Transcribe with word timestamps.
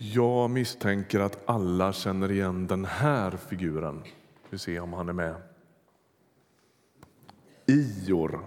Jag 0.00 0.50
misstänker 0.50 1.20
att 1.20 1.38
alla 1.44 1.92
känner 1.92 2.30
igen 2.30 2.66
den 2.66 2.84
här 2.84 3.30
figuren. 3.30 4.02
Vi 4.50 4.58
ser 4.58 4.80
om 4.80 4.92
han 4.92 5.08
är 5.08 5.12
med. 5.12 5.34
Ior. 7.66 8.40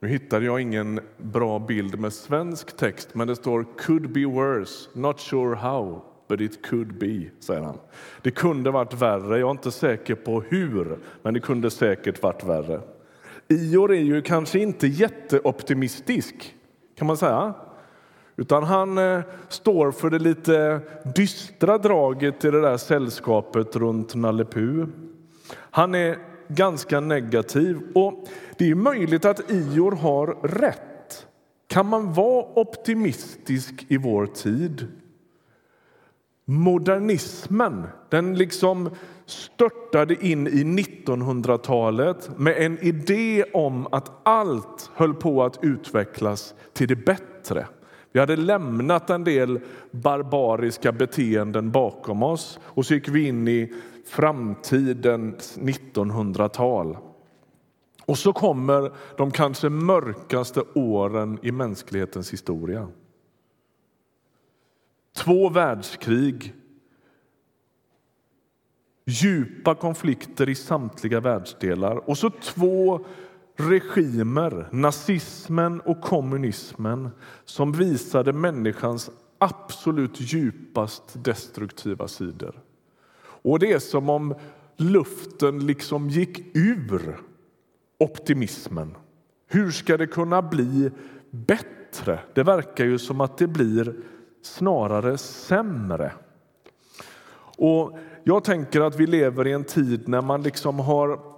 Nu 0.00 0.08
hittade 0.08 0.46
jag 0.46 0.60
ingen 0.60 1.00
bra 1.18 1.58
bild 1.58 1.98
med 1.98 2.12
svensk 2.12 2.76
text, 2.76 3.14
men 3.14 3.28
det 3.28 3.36
står 3.36 3.66
could 3.78 4.12
be 4.12 4.26
worse, 4.26 4.88
not 4.92 5.20
sure 5.20 5.56
how, 5.56 6.04
but 6.28 6.40
it 6.40 6.66
could 6.66 6.98
be, 6.98 7.30
säger 7.40 7.62
han. 7.62 7.78
Det 8.22 8.30
kunde 8.30 8.70
varit 8.70 8.94
värre. 8.94 9.38
Jag 9.38 9.46
är 9.46 9.50
inte 9.50 9.72
säker 9.72 10.14
på 10.14 10.40
hur, 10.40 10.98
men 11.22 11.34
det 11.34 11.40
kunde 11.40 11.70
säkert 11.70 12.22
varit 12.22 12.44
värre. 12.44 12.80
Ior 13.48 13.92
är 13.92 14.00
ju 14.00 14.22
kanske 14.22 14.58
inte 14.58 14.86
jätteoptimistisk, 14.86 16.54
kan 16.94 17.06
man 17.06 17.16
säga. 17.16 17.54
Utan 18.36 18.62
han 18.62 18.98
eh, 18.98 19.20
står 19.48 19.92
för 19.92 20.10
det 20.10 20.18
lite 20.18 20.80
dystra 21.14 21.78
draget 21.78 22.44
i 22.44 22.50
det 22.50 22.60
där 22.60 22.76
sällskapet 22.76 23.76
runt 23.76 24.14
Nalle 24.14 24.44
Puh. 24.44 24.86
Han 25.52 25.94
är 25.94 26.18
ganska 26.48 27.00
negativ. 27.00 27.80
Och 27.94 28.24
Det 28.58 28.70
är 28.70 28.74
möjligt 28.74 29.24
att 29.24 29.50
Ior 29.50 29.92
har 29.92 30.26
rätt. 30.42 31.26
Kan 31.68 31.86
man 31.86 32.12
vara 32.12 32.46
optimistisk 32.54 33.86
i 33.88 33.96
vår 33.96 34.26
tid? 34.26 34.86
Modernismen 36.44 37.86
den 38.08 38.34
liksom 38.34 38.90
störtade 39.26 40.26
in 40.26 40.46
i 40.46 40.64
1900-talet 40.64 42.30
med 42.36 42.56
en 42.56 42.78
idé 42.78 43.44
om 43.52 43.86
att 43.92 44.12
allt 44.22 44.90
höll 44.94 45.14
på 45.14 45.44
att 45.44 45.58
utvecklas 45.62 46.54
till 46.72 46.88
det 46.88 46.96
bättre. 46.96 47.66
Vi 48.12 48.20
hade 48.20 48.36
lämnat 48.36 49.10
en 49.10 49.24
del 49.24 49.60
barbariska 49.90 50.92
beteenden 50.92 51.70
bakom 51.70 52.22
oss 52.22 52.58
och 52.62 52.86
så 52.86 52.94
gick 52.94 53.08
vi 53.08 53.26
in 53.26 53.48
i 53.48 53.72
framtidens 54.06 55.58
1900-tal. 55.58 56.96
Och 58.06 58.18
så 58.18 58.32
kommer 58.32 58.92
de 59.16 59.30
kanske 59.30 59.68
mörkaste 59.68 60.62
åren 60.74 61.38
i 61.42 61.52
mänsklighetens 61.52 62.32
historia. 62.32 62.88
Två 65.16 65.48
världskrig, 65.48 66.54
djupa 69.04 69.74
konflikter 69.74 70.48
i 70.48 70.54
samtliga 70.54 71.20
världsdelar 71.20 72.10
och 72.10 72.18
så 72.18 72.30
två 72.30 73.04
regimer, 73.56 74.68
nazismen 74.70 75.80
och 75.80 76.00
kommunismen 76.00 77.10
som 77.44 77.72
visade 77.72 78.32
människans 78.32 79.10
absolut 79.38 80.20
djupast 80.20 81.02
destruktiva 81.24 82.08
sidor. 82.08 82.60
Och 83.18 83.58
Det 83.58 83.72
är 83.72 83.78
som 83.78 84.10
om 84.10 84.34
luften 84.76 85.66
liksom 85.66 86.08
gick 86.08 86.56
ur 86.56 87.16
optimismen. 87.98 88.96
Hur 89.46 89.70
ska 89.70 89.96
det 89.96 90.06
kunna 90.06 90.42
bli 90.42 90.90
bättre? 91.30 92.20
Det 92.34 92.42
verkar 92.42 92.84
ju 92.84 92.98
som 92.98 93.20
att 93.20 93.38
det 93.38 93.46
blir 93.46 93.94
snarare 94.42 95.18
sämre. 95.18 96.12
Och 97.58 97.98
Jag 98.24 98.44
tänker 98.44 98.80
att 98.80 99.00
vi 99.00 99.06
lever 99.06 99.46
i 99.46 99.52
en 99.52 99.64
tid 99.64 100.08
när 100.08 100.20
man 100.20 100.42
liksom 100.42 100.78
har 100.78 101.35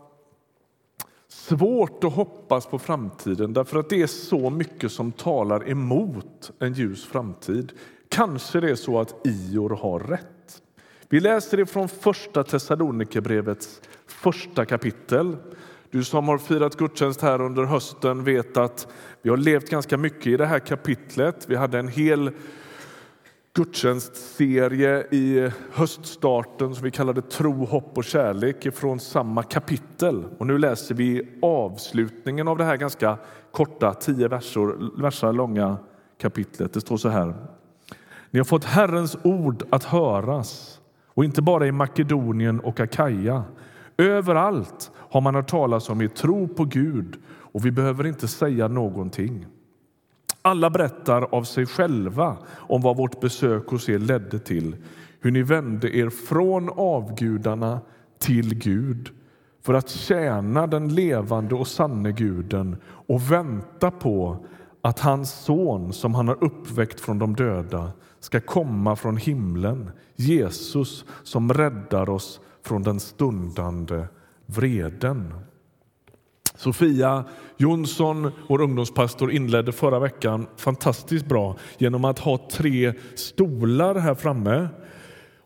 svårt 1.49 2.05
att 2.05 2.13
hoppas 2.13 2.67
på 2.67 2.79
framtiden 2.79 3.53
därför 3.53 3.79
att 3.79 3.91
det 3.91 4.03
är 4.03 4.07
så 4.07 4.51
mycket 4.51 4.93
som 4.93 5.13
talar 5.13 5.69
emot 5.69 6.51
en 6.59 6.73
ljus 6.73 7.05
framtid. 7.05 7.73
Kanske 8.09 8.61
det 8.61 8.71
är 8.71 8.75
så 8.75 9.01
att 9.01 9.27
Ior 9.27 9.71
har 9.71 10.01
rätt. 10.01 10.63
Vi 11.09 11.21
läser 11.21 11.61
ifrån 11.61 11.89
första 11.89 12.45
Thessalonikerbrevets 12.45 13.81
första 14.07 14.65
kapitel. 14.65 15.37
Du 15.91 16.05
som 16.05 16.29
har 16.29 16.39
firat 16.39 16.77
gudstjänst 16.77 17.23
här 17.23 17.41
under 17.41 17.65
hösten 17.65 18.25
vet 18.25 18.57
att 18.57 18.87
vi 19.23 19.31
har 19.31 19.37
levt 19.37 19.71
ganska 19.71 19.97
mycket 19.97 20.27
i 20.27 20.37
det 20.37 20.47
här 20.47 20.59
kapitlet. 20.59 21.45
Vi 21.49 21.57
hade 21.57 21.79
en 21.79 21.89
hel 21.89 22.31
gudstjänstserie 23.55 25.07
i 25.11 25.51
höststarten 25.73 26.75
som 26.75 26.85
vi 26.85 26.91
kallade 26.91 27.23
Tro, 27.23 27.65
hopp 27.65 27.99
och 27.99 28.05
kärlek 28.05 28.75
från 28.75 29.01
samma 29.01 29.43
kapitel. 29.43 30.25
Och 30.39 30.47
nu 30.47 30.59
läser 30.59 30.95
vi 30.95 31.29
avslutningen 31.43 32.49
av 32.49 32.59
det 32.59 32.65
här 32.65 32.77
ganska 32.77 33.19
korta, 33.53 33.95
tio 33.95 34.29
versor, 34.29 35.01
versar 35.03 35.33
långa 35.33 35.77
kapitlet. 36.21 36.73
Det 36.73 36.81
står 36.81 36.97
så 36.97 37.09
här. 37.09 37.35
Ni 38.31 38.39
har 38.39 38.45
fått 38.45 38.65
Herrens 38.65 39.17
ord 39.23 39.63
att 39.71 39.85
höras 39.85 40.81
och 41.07 41.25
inte 41.25 41.43
bara 41.43 41.67
i 41.67 41.73
Makedonien 41.73 42.61
och 42.61 42.81
Akaja. 42.81 43.45
Överallt 43.97 44.91
har 44.95 45.21
man 45.21 45.35
hört 45.35 45.51
talas 45.51 45.89
om 45.89 46.03
er 46.03 46.09
tro 46.09 46.49
på 46.49 46.65
Gud 46.65 47.17
och 47.29 47.67
vi 47.67 47.71
behöver 47.71 48.07
inte 48.07 48.29
säga 48.29 48.69
någonting. 48.69 49.47
Alla 50.49 50.71
berättar 50.71 51.35
av 51.35 51.45
sig 51.45 51.67
själva 51.67 52.37
om 52.55 52.83
vad 52.83 52.97
vårt 52.97 53.21
besök 53.21 53.69
hos 53.69 53.89
er 53.89 53.99
ledde 53.99 54.39
till, 54.39 54.77
hur 55.21 55.31
ni 55.31 55.43
vände 55.43 55.97
er 55.97 56.11
från 56.11 56.71
avgudarna 56.77 57.81
till 58.19 58.55
Gud 58.55 59.11
för 59.63 59.75
att 59.75 59.89
tjäna 59.89 60.67
den 60.67 60.95
levande 60.95 61.55
och 61.55 61.69
sanne 61.69 62.13
guden 62.13 62.77
och 62.85 63.33
vänta 63.33 63.91
på 63.91 64.47
att 64.83 64.99
hans 65.01 65.33
son, 65.33 65.93
som 65.93 66.15
han 66.15 66.29
har 66.29 66.45
uppväckt 66.45 67.01
från 67.01 67.19
de 67.19 67.37
döda 67.37 67.93
ska 68.21 68.41
komma 68.41 68.97
från 68.97 69.17
himlen, 69.17 69.91
Jesus 70.17 71.05
som 71.23 71.53
räddar 71.53 72.11
oss 72.11 72.41
från 72.63 72.83
den 72.83 73.01
stundande 73.01 74.05
vreden. 74.47 75.35
Sofia 76.59 77.25
Jonsson, 77.57 78.31
vår 78.49 78.61
ungdomspastor, 78.61 79.33
inledde 79.33 79.73
förra 79.73 79.99
veckan 79.99 80.47
fantastiskt 80.57 81.27
bra 81.27 81.57
genom 81.79 82.05
att 82.05 82.19
ha 82.19 82.49
tre 82.53 82.95
stolar 83.15 83.95
här 83.95 84.15
framme. 84.15 84.69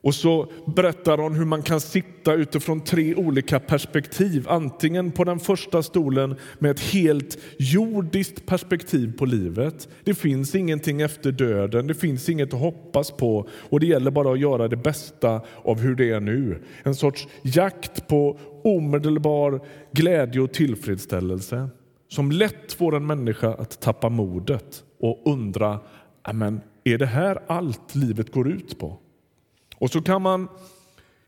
Och 0.02 0.14
så 0.14 0.52
berättar 0.66 1.18
hon 1.18 1.34
hur 1.34 1.44
man 1.44 1.62
kan 1.62 1.80
sitta 1.80 2.34
utifrån 2.34 2.80
tre 2.80 3.14
olika 3.14 3.60
perspektiv. 3.60 4.46
Antingen 4.48 5.10
på 5.10 5.24
den 5.24 5.38
första 5.38 5.82
stolen 5.82 6.34
med 6.58 6.70
ett 6.70 6.80
helt 6.80 7.38
jordiskt 7.58 8.46
perspektiv 8.46 9.16
på 9.18 9.24
livet. 9.24 9.88
Det 10.04 10.14
finns 10.14 10.54
ingenting 10.54 11.00
efter 11.00 11.32
döden, 11.32 11.86
det 11.86 11.94
finns 11.94 12.28
inget 12.28 12.54
att 12.54 12.60
hoppas 12.60 13.10
på 13.10 13.48
och 13.52 13.80
det 13.80 13.86
gäller 13.86 14.10
bara 14.10 14.32
att 14.32 14.40
göra 14.40 14.68
det 14.68 14.76
bästa 14.76 15.40
av 15.64 15.80
hur 15.80 15.94
det 15.94 16.10
är 16.10 16.20
nu. 16.20 16.62
En 16.82 16.94
sorts 16.94 17.28
jakt 17.42 18.08
på 18.08 18.38
omedelbar 18.64 19.60
glädje 19.92 20.40
och 20.40 20.52
tillfredsställelse 20.52 21.68
som 22.08 22.32
lätt 22.32 22.72
får 22.72 22.96
en 22.96 23.06
människa 23.06 23.54
att 23.54 23.80
tappa 23.80 24.08
modet 24.08 24.84
och 25.00 25.22
undra 25.24 25.80
men 26.32 26.60
är 26.84 26.98
det 26.98 27.06
här 27.06 27.38
allt 27.46 27.94
livet 27.94 28.32
går 28.32 28.48
ut 28.48 28.78
på? 28.78 28.98
Och 29.82 29.90
så 29.90 30.02
kan 30.02 30.22
man 30.22 30.48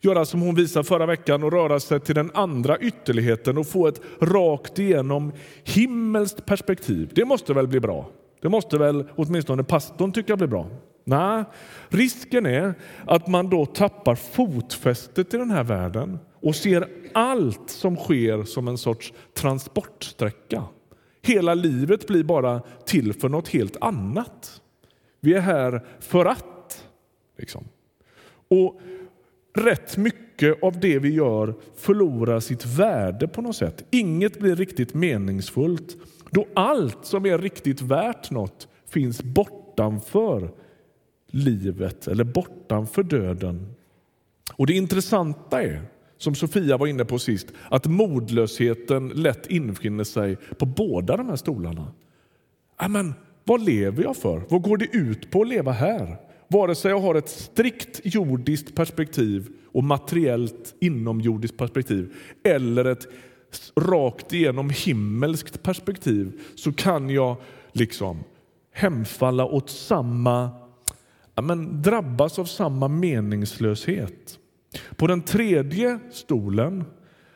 göra 0.01 0.25
som 0.25 0.41
hon 0.41 0.55
visade 0.55 0.83
förra 0.83 1.05
veckan 1.05 1.43
och 1.43 1.51
röra 1.51 1.79
sig 1.79 1.99
till 1.99 2.15
den 2.15 2.31
andra 2.33 2.77
ytterligheten 2.77 3.57
och 3.57 3.67
få 3.67 3.87
ett 3.87 4.01
rakt 4.19 4.79
igenom 4.79 5.31
himmelskt 5.63 6.45
perspektiv. 6.45 7.11
Det 7.15 7.25
måste 7.25 7.53
väl 7.53 7.67
bli 7.67 7.79
bra? 7.79 8.09
Det 8.41 8.49
måste 8.49 8.77
väl 8.77 9.09
åtminstone 9.15 9.63
pastorn 9.63 10.11
tycka 10.11 10.35
blir 10.35 10.47
bra? 10.47 10.67
Nej, 11.03 11.43
risken 11.89 12.45
är 12.45 12.73
att 13.05 13.27
man 13.27 13.49
då 13.49 13.65
tappar 13.65 14.15
fotfästet 14.15 15.33
i 15.33 15.37
den 15.37 15.51
här 15.51 15.63
världen 15.63 16.19
och 16.41 16.55
ser 16.55 16.87
allt 17.13 17.69
som 17.69 17.95
sker 17.95 18.43
som 18.43 18.67
en 18.67 18.77
sorts 18.77 19.13
transportsträcka. 19.33 20.63
Hela 21.21 21.53
livet 21.53 22.07
blir 22.07 22.23
bara 22.23 22.61
till 22.85 23.13
för 23.13 23.29
något 23.29 23.47
helt 23.47 23.77
annat. 23.81 24.61
Vi 25.19 25.33
är 25.33 25.41
här 25.41 25.85
för 25.99 26.25
att. 26.25 26.85
Liksom. 27.37 27.65
Och 28.47 28.79
rätt 29.53 29.97
mycket 29.97 30.63
av 30.63 30.79
det 30.79 30.99
vi 30.99 31.13
gör 31.13 31.53
förlorar 31.75 32.39
sitt 32.39 32.65
värde 32.65 33.27
på 33.27 33.41
något 33.41 33.55
sätt. 33.55 33.85
Inget 33.91 34.39
blir 34.39 34.55
riktigt 34.55 34.93
meningsfullt 34.93 35.97
då 36.31 36.45
allt 36.53 37.05
som 37.05 37.25
är 37.25 37.37
riktigt 37.37 37.81
värt 37.81 38.31
något 38.31 38.67
finns 38.89 39.23
bortanför 39.23 40.51
livet 41.27 42.07
eller 42.07 42.23
bortanför 42.23 43.03
döden. 43.03 43.75
Och 44.53 44.67
det 44.67 44.73
intressanta 44.73 45.61
är, 45.61 45.81
som 46.17 46.35
Sofia 46.35 46.77
var 46.77 46.87
inne 46.87 47.05
på 47.05 47.19
sist, 47.19 47.47
att 47.69 47.85
modlösheten 47.85 49.09
lätt 49.09 49.47
infinner 49.47 50.03
sig 50.03 50.35
på 50.35 50.65
båda 50.65 51.17
de 51.17 51.29
här 51.29 51.35
stolarna. 51.35 51.91
Amen, 52.75 53.13
vad 53.43 53.61
lever 53.61 54.03
jag 54.03 54.17
för? 54.17 54.41
Vad 54.49 54.61
går 54.61 54.77
det 54.77 54.85
ut 54.85 55.31
på 55.31 55.41
att 55.41 55.47
leva 55.47 55.71
här? 55.71 56.17
Vare 56.47 56.75
sig 56.75 56.91
jag 56.91 56.99
har 56.99 57.15
ett 57.15 57.29
strikt 57.29 58.01
jordiskt 58.03 58.75
perspektiv 58.75 59.47
och 59.71 59.83
materiellt 59.83 60.75
inomjordiskt 60.79 61.57
perspektiv 61.57 62.13
eller 62.43 62.85
ett 62.85 63.07
rakt 63.75 64.33
igenom 64.33 64.69
himmelskt 64.69 65.63
perspektiv 65.63 66.41
så 66.55 66.73
kan 66.73 67.09
jag 67.09 67.37
liksom 67.71 68.23
hemfalla 68.73 69.45
åt 69.45 69.69
samma 69.69 70.49
ja, 71.35 71.41
men 71.41 71.81
drabbas 71.81 72.39
av 72.39 72.45
samma 72.45 72.87
meningslöshet. 72.87 74.39
På 74.95 75.07
den 75.07 75.21
tredje 75.21 75.99
stolen 76.11 76.83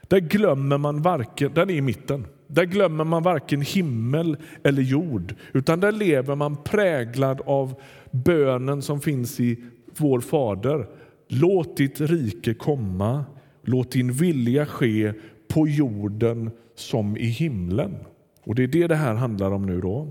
där 0.02 0.20
glömmer 0.20 0.78
man 0.78 1.02
varken, 1.02 1.54
den 1.54 1.70
är 1.70 1.74
i 1.74 1.82
mitten, 1.82 2.28
där 2.48 2.66
glömmer 2.66 3.04
man 3.04 3.24
varken 3.24 3.62
himmel 3.62 4.38
eller 4.64 4.82
jord 4.82 5.36
utan 5.54 5.80
där 5.80 5.92
lever 5.92 6.36
man 6.36 6.64
präglad 6.64 7.42
av 7.46 7.82
bönen 8.12 8.82
som 8.82 9.02
finns 9.02 9.40
i 9.40 9.64
Vår 9.98 10.20
Fader. 10.20 10.88
Låt 11.28 11.78
ditt 11.78 12.02
rike 12.02 12.54
komma, 12.54 13.26
låt 13.62 13.92
din 13.92 14.12
vilja 14.12 14.66
ske 14.66 15.14
på 15.48 15.68
jorden 15.68 16.52
som 16.76 17.18
i 17.18 17.26
himlen. 17.26 17.96
Och 18.44 18.56
Det 18.56 18.64
är 18.64 18.68
det 18.68 18.88
det 18.88 18.96
här 18.96 19.14
handlar 19.16 19.52
om 19.52 19.66
nu. 19.66 19.82
då. 19.82 20.08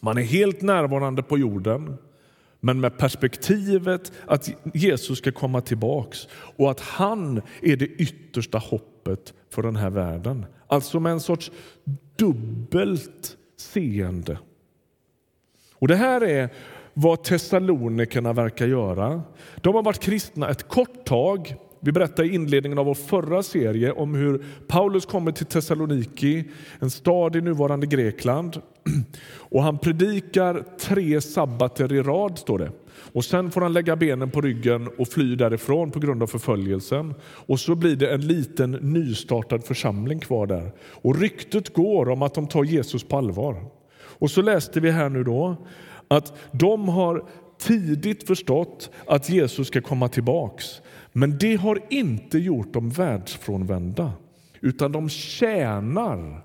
Man 0.00 0.18
är 0.18 0.22
helt 0.22 0.62
närvarande 0.62 1.22
på 1.22 1.38
jorden 1.38 1.96
men 2.60 2.80
med 2.80 2.98
perspektivet 2.98 4.12
att 4.26 4.50
Jesus 4.74 5.18
ska 5.18 5.32
komma 5.32 5.60
tillbaks 5.60 6.28
och 6.32 6.70
att 6.70 6.80
han 6.80 7.42
är 7.62 7.76
det 7.76 7.86
yttersta 7.86 8.58
hoppet 8.58 9.34
för 9.50 9.62
den 9.62 9.76
här 9.76 9.90
världen. 9.90 10.46
Alltså 10.66 11.00
med 11.00 11.12
en 11.12 11.20
sorts 11.20 11.50
dubbelt 12.16 13.36
seende. 13.56 14.38
Och 15.72 15.88
Det 15.88 15.96
här 15.96 16.20
är 16.20 16.50
vad 17.00 17.22
Thessalonikerna 17.22 18.32
verkar 18.32 18.66
göra. 18.66 19.22
De 19.56 19.74
har 19.74 19.82
varit 19.82 19.98
kristna 19.98 20.48
ett 20.50 20.68
kort 20.68 21.04
tag. 21.04 21.54
Vi 21.80 21.92
berättade 21.92 22.28
i 22.28 22.34
inledningen 22.34 22.78
av 22.78 22.86
vår 22.86 22.94
förra 22.94 23.42
serie 23.42 23.92
om 23.92 24.14
hur 24.14 24.44
Paulus 24.68 25.06
kommer 25.06 25.32
till 25.32 25.46
Thessaloniki, 25.46 26.44
en 26.78 26.90
stad 26.90 27.36
i 27.36 27.40
nuvarande 27.40 27.86
Grekland. 27.86 28.62
Och 29.30 29.62
Han 29.62 29.78
predikar 29.78 30.64
tre 30.80 31.20
sabbater 31.20 31.92
i 31.92 32.02
rad, 32.02 32.38
står 32.38 32.58
det. 32.58 32.70
Och 33.12 33.24
Sen 33.24 33.50
får 33.50 33.60
han 33.60 33.72
lägga 33.72 33.96
benen 33.96 34.30
på 34.30 34.40
ryggen 34.40 34.88
och 34.98 35.08
fly 35.08 35.36
därifrån 35.36 35.90
på 35.90 36.00
grund 36.00 36.22
av 36.22 36.26
förföljelsen. 36.26 37.14
Och 37.22 37.60
så 37.60 37.74
blir 37.74 37.96
det 37.96 38.12
en 38.12 38.26
liten 38.26 38.70
nystartad 38.70 39.64
församling 39.64 40.20
kvar 40.20 40.46
där. 40.46 40.72
Och 40.80 41.20
Ryktet 41.20 41.74
går 41.74 42.08
om 42.08 42.22
att 42.22 42.34
de 42.34 42.46
tar 42.46 42.64
Jesus 42.64 43.04
på 43.04 43.16
allvar. 43.16 43.64
Och 44.20 44.30
så 44.30 44.42
läste 44.42 44.80
vi 44.80 44.90
här 44.90 45.08
nu 45.08 45.24
då 45.24 45.56
att 46.08 46.32
de 46.52 46.88
har 46.88 47.24
tidigt 47.58 48.26
förstått 48.26 48.90
att 49.06 49.28
Jesus 49.28 49.66
ska 49.66 49.80
komma 49.80 50.08
tillbaks. 50.08 50.82
Men 51.12 51.38
det 51.38 51.56
har 51.56 51.80
inte 51.88 52.38
gjort 52.38 52.72
dem 52.72 52.90
världsfrånvända, 52.90 54.12
utan 54.60 54.92
de 54.92 55.08
tjänar 55.08 56.44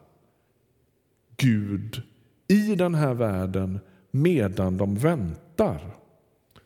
Gud 1.37 2.01
i 2.47 2.75
den 2.75 2.95
här 2.95 3.13
världen 3.13 3.79
medan 4.11 4.77
de 4.77 4.95
väntar. 4.95 5.81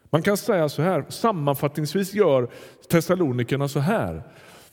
Man 0.09 0.21
kan 0.21 0.37
säga 0.37 0.69
så 0.69 0.81
här, 0.81 1.05
sammanfattningsvis 1.09 2.13
gör 2.13 2.49
Thessalonikerna 2.89 3.67
så 3.67 3.79
här. 3.79 4.23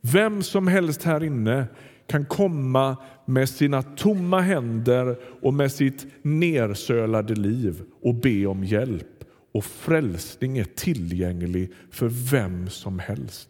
Vem 0.00 0.42
som 0.42 0.66
helst 0.66 1.02
här 1.02 1.24
inne 1.24 1.66
kan 2.10 2.24
komma 2.24 2.96
med 3.24 3.48
sina 3.48 3.82
tomma 3.82 4.40
händer 4.40 5.18
och 5.42 5.54
med 5.54 5.72
sitt 5.72 6.06
nersölade 6.22 7.34
liv 7.34 7.82
och 8.02 8.14
be 8.14 8.46
om 8.46 8.64
hjälp. 8.64 9.24
Och 9.52 9.64
frälsning 9.64 10.58
är 10.58 10.64
tillgänglig 10.64 11.72
för 11.90 12.08
vem 12.30 12.68
som 12.68 12.98
helst. 12.98 13.48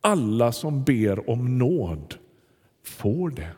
Alla 0.00 0.52
som 0.52 0.84
ber 0.84 1.30
om 1.30 1.58
nåd 1.58 2.14
får 2.84 3.30
det. 3.30 3.50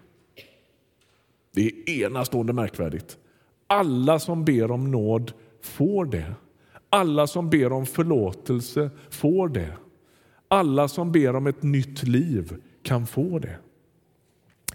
Det 1.55 1.67
är 1.67 1.91
enastående 1.91 2.53
märkvärdigt. 2.53 3.19
Alla 3.67 4.19
som 4.19 4.45
ber 4.45 4.71
om 4.71 4.91
nåd 4.91 5.33
får 5.63 6.05
det. 6.05 6.35
Alla 6.91 7.27
som 7.27 7.51
ber 7.51 7.73
om 7.73 7.87
förlåtelse 7.87 8.91
får 9.11 9.49
det. 9.49 9.73
Alla 10.49 10.89
som 10.89 11.13
ber 11.13 11.37
om 11.37 11.47
ett 11.47 11.63
nytt 11.63 12.03
liv 12.03 12.57
kan 12.83 13.07
få 13.07 13.39
det. 13.39 13.57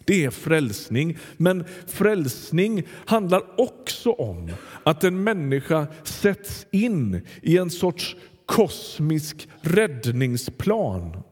Det 0.06 0.26
är 0.26 0.30
frälsning. 0.30 1.18
Men 1.38 1.66
frälsning 1.88 2.84
handlar 3.06 3.62
också 3.62 4.12
om 4.12 4.52
att 4.84 5.04
en 5.04 5.24
människa 5.24 5.88
sätts 6.04 6.68
in 6.72 7.22
i 7.42 7.58
en 7.58 7.70
sorts 7.70 8.16
kosmisk 8.46 9.48
räddningsplan. 9.62 11.24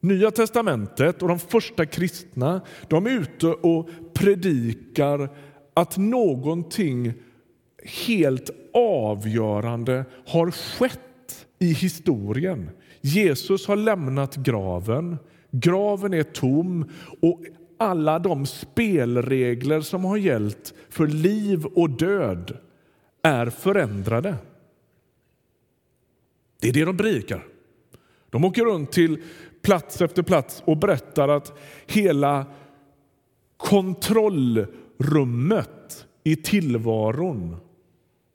Nya 0.00 0.30
testamentet 0.30 1.22
och 1.22 1.28
de 1.28 1.38
första 1.38 1.86
kristna 1.86 2.60
de 2.88 3.06
är 3.06 3.10
ute 3.10 3.46
och 3.46 3.88
predikar 4.14 5.28
att 5.74 5.96
någonting 5.96 7.12
helt 8.06 8.50
avgörande 8.74 10.04
har 10.26 10.50
skett 10.50 11.46
i 11.58 11.72
historien. 11.72 12.70
Jesus 13.00 13.66
har 13.66 13.76
lämnat 13.76 14.36
graven. 14.36 15.16
Graven 15.50 16.14
är 16.14 16.22
tom 16.22 16.90
och 17.20 17.42
alla 17.78 18.18
de 18.18 18.46
spelregler 18.46 19.80
som 19.80 20.04
har 20.04 20.16
gällt 20.16 20.74
för 20.88 21.06
liv 21.06 21.64
och 21.64 21.90
död 21.90 22.58
är 23.22 23.50
förändrade. 23.50 24.34
Det 26.60 26.68
är 26.68 26.72
det 26.72 26.84
de 26.84 26.96
predikar. 26.96 27.46
De 28.30 28.44
åker 28.44 28.64
runt 28.64 28.92
till 28.92 29.22
plats 29.62 30.00
efter 30.00 30.22
plats 30.22 30.62
och 30.66 30.76
berättar 30.76 31.28
att 31.28 31.58
hela 31.86 32.46
kontrollrummet 33.56 36.06
i 36.24 36.36
tillvaron 36.36 37.56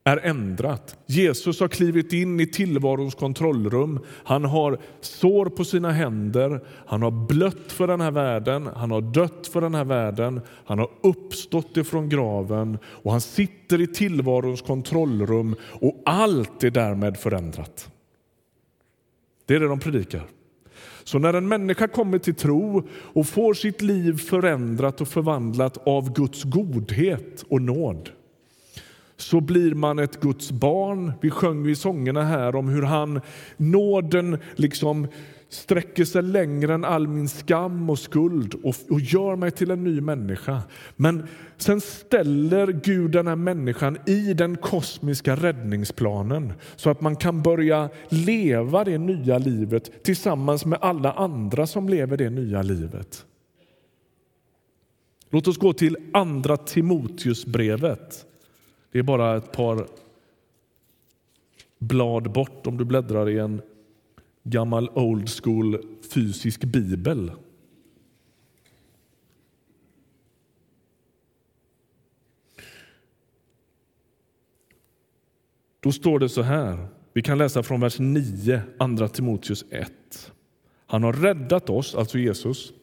är 0.03 0.17
ändrat. 0.17 0.98
Jesus 1.05 1.60
har 1.60 1.67
klivit 1.67 2.13
in 2.13 2.39
i 2.39 2.48
tillvarons 2.48 3.15
kontrollrum. 3.15 4.00
Han 4.24 4.46
har 4.46 4.77
sår 5.01 5.46
på 5.46 5.65
sina 5.65 5.91
händer, 5.91 6.63
han 6.86 7.01
har 7.01 7.12
blött 7.12 7.72
för 7.72 7.88
den 7.88 8.01
här 8.01 8.12
världen, 8.12 8.70
han 8.75 8.91
har 8.91 9.01
dött 9.01 9.48
för 9.48 9.62
den 9.62 9.75
här 9.75 9.86
världen, 9.86 10.41
han 10.65 10.79
har 10.79 10.89
uppstått 11.03 11.77
ifrån 11.77 12.10
graven 12.10 12.77
och 12.86 13.12
han 13.12 13.22
sitter 13.22 13.81
i 13.81 13.88
tillvarons 13.88 14.62
kontrollrum 14.62 15.55
och 15.63 16.01
allt 16.05 16.63
är 16.63 16.72
därmed 16.72 17.17
förändrat. 17.17 17.91
Det 19.46 19.55
är 19.55 19.60
det 19.60 19.67
de 19.67 19.79
predikar. 19.79 20.24
Så 21.03 21.20
när 21.20 21.34
en 21.34 21.48
människa 21.48 21.88
kommer 21.88 22.17
till 22.17 22.36
tro 22.36 22.88
och 22.91 23.27
får 23.27 23.53
sitt 23.53 23.81
liv 23.81 24.17
förändrat 24.17 25.01
och 25.01 25.08
förvandlat 25.08 25.88
av 25.88 26.13
Guds 26.13 26.43
godhet 26.43 27.46
och 27.50 27.62
nåd 27.62 28.10
så 29.32 29.42
blir 29.42 29.76
man 29.76 30.00
ett 30.00 30.20
Guds 30.20 30.52
barn. 30.52 31.12
Vi 31.22 31.30
sjöng 31.30 31.70
i 31.70 31.76
sångerna 31.76 32.24
här 32.24 32.56
om 32.56 32.70
hur 32.70 32.82
han, 32.82 33.22
nåden 33.58 34.38
liksom 34.56 35.08
sträcker 35.50 36.06
sig 36.06 36.22
längre 36.22 36.74
än 36.74 36.86
all 36.86 37.08
min 37.08 37.30
skam 37.30 37.90
och 37.90 38.00
skuld 38.00 38.54
och, 38.54 38.76
och 38.90 39.00
gör 39.00 39.36
mig 39.36 39.52
till 39.52 39.72
en 39.72 39.84
ny 39.84 40.02
människa. 40.02 40.62
Men 40.96 41.28
sen 41.58 41.82
ställer 41.82 42.68
Gud 42.68 43.12
den 43.12 43.28
här 43.28 43.36
människan 43.36 43.98
i 44.06 44.34
den 44.34 44.58
kosmiska 44.58 45.36
räddningsplanen 45.36 46.54
så 46.76 46.90
att 46.90 47.02
man 47.02 47.16
kan 47.16 47.42
börja 47.42 47.90
leva 48.10 48.84
det 48.84 48.98
nya 48.98 49.38
livet 49.38 50.04
tillsammans 50.04 50.66
med 50.66 50.80
alla 50.82 51.12
andra 51.12 51.68
som 51.68 51.90
lever 51.90 52.18
det 52.18 52.30
nya 52.30 52.62
livet. 52.62 53.26
Låt 55.30 55.48
oss 55.48 55.58
gå 55.58 55.74
till 55.74 55.98
Andra 56.14 56.58
Timoteusbrevet 56.58 58.28
det 58.91 59.00
är 59.00 59.03
bara 59.03 59.38
ett 59.38 59.51
par 59.51 59.88
blad 61.79 62.31
bort 62.31 62.67
om 62.67 62.77
du 62.77 62.86
bläddrar 62.86 63.29
i 63.29 63.39
en 63.39 63.62
gammal 64.43 64.89
old 64.89 65.29
school 65.29 65.86
fysisk 66.13 66.63
bibel. 66.63 67.31
Då 75.79 75.91
står 75.91 76.19
det 76.19 76.29
så 76.29 76.41
här. 76.41 76.88
Vi 77.13 77.21
kan 77.21 77.38
läsa 77.38 77.63
från 77.63 77.79
vers 77.79 78.00
9, 78.00 78.62
Andra 78.79 79.07
Timoteus 79.07 79.65
1. 79.69 79.91
Han 80.86 81.03
har 81.03 81.13
räddat 81.13 81.69
oss, 81.69 81.95
alltså 81.95 82.17
Jesus, 82.17 82.74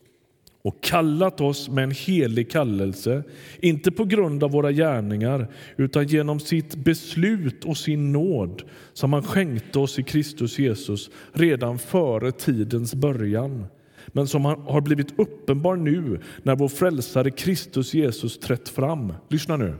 och 0.68 0.80
kallat 0.80 1.40
oss 1.40 1.68
med 1.68 1.84
en 1.84 1.90
helig 1.90 2.50
kallelse, 2.50 3.22
inte 3.60 3.90
på 3.90 4.04
grund 4.04 4.44
av 4.44 4.50
våra 4.50 4.72
gärningar 4.72 5.48
utan 5.76 6.06
genom 6.06 6.40
sitt 6.40 6.74
beslut 6.74 7.64
och 7.64 7.76
sin 7.76 8.12
nåd 8.12 8.62
som 8.92 9.12
han 9.12 9.22
skänkte 9.22 9.78
oss 9.78 9.98
i 9.98 10.02
Kristus 10.02 10.58
Jesus 10.58 11.10
redan 11.32 11.78
före 11.78 12.32
tidens 12.32 12.94
början 12.94 13.66
men 14.06 14.26
som 14.26 14.44
har 14.44 14.80
blivit 14.80 15.18
uppenbar 15.18 15.76
nu 15.76 16.20
när 16.42 16.56
vår 16.56 16.68
frälsare 16.68 17.30
Kristus 17.30 17.94
Jesus 17.94 18.38
trätt 18.38 18.68
fram. 18.68 19.12
Lyssna 19.28 19.56
nu. 19.56 19.74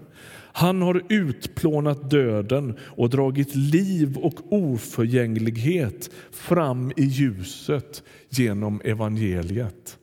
Han 0.52 0.82
har 0.82 1.02
utplånat 1.08 2.10
döden 2.10 2.76
och 2.80 3.10
dragit 3.10 3.54
liv 3.54 4.16
och 4.16 4.52
oförgänglighet 4.52 6.10
fram 6.30 6.92
i 6.96 7.04
ljuset 7.04 8.02
genom 8.28 8.80
evangeliet. 8.84 9.98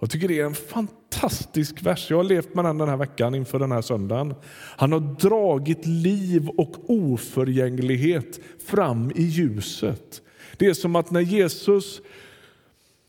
Jag 0.00 0.10
tycker 0.10 0.28
det 0.28 0.40
är 0.40 0.44
en 0.44 0.54
fantastisk 0.54 1.82
vers. 1.82 2.10
Jag 2.10 2.16
har 2.16 2.24
levt 2.24 2.54
med 2.54 2.64
den 2.64 2.78
den 2.78 2.88
här 2.88 2.96
veckan 2.96 3.34
inför 3.34 3.58
den 3.58 3.72
här 3.72 3.82
söndagen. 3.82 4.34
Han 4.76 4.92
har 4.92 5.00
dragit 5.00 5.86
liv 5.86 6.48
och 6.48 6.90
oförgänglighet 6.90 8.40
fram 8.66 9.12
i 9.14 9.22
ljuset. 9.22 10.22
Det 10.56 10.66
är 10.66 10.74
som 10.74 10.96
att 10.96 11.10
när 11.10 11.20
Jesus 11.20 12.00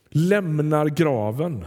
lämnar 0.10 0.86
graven 0.86 1.66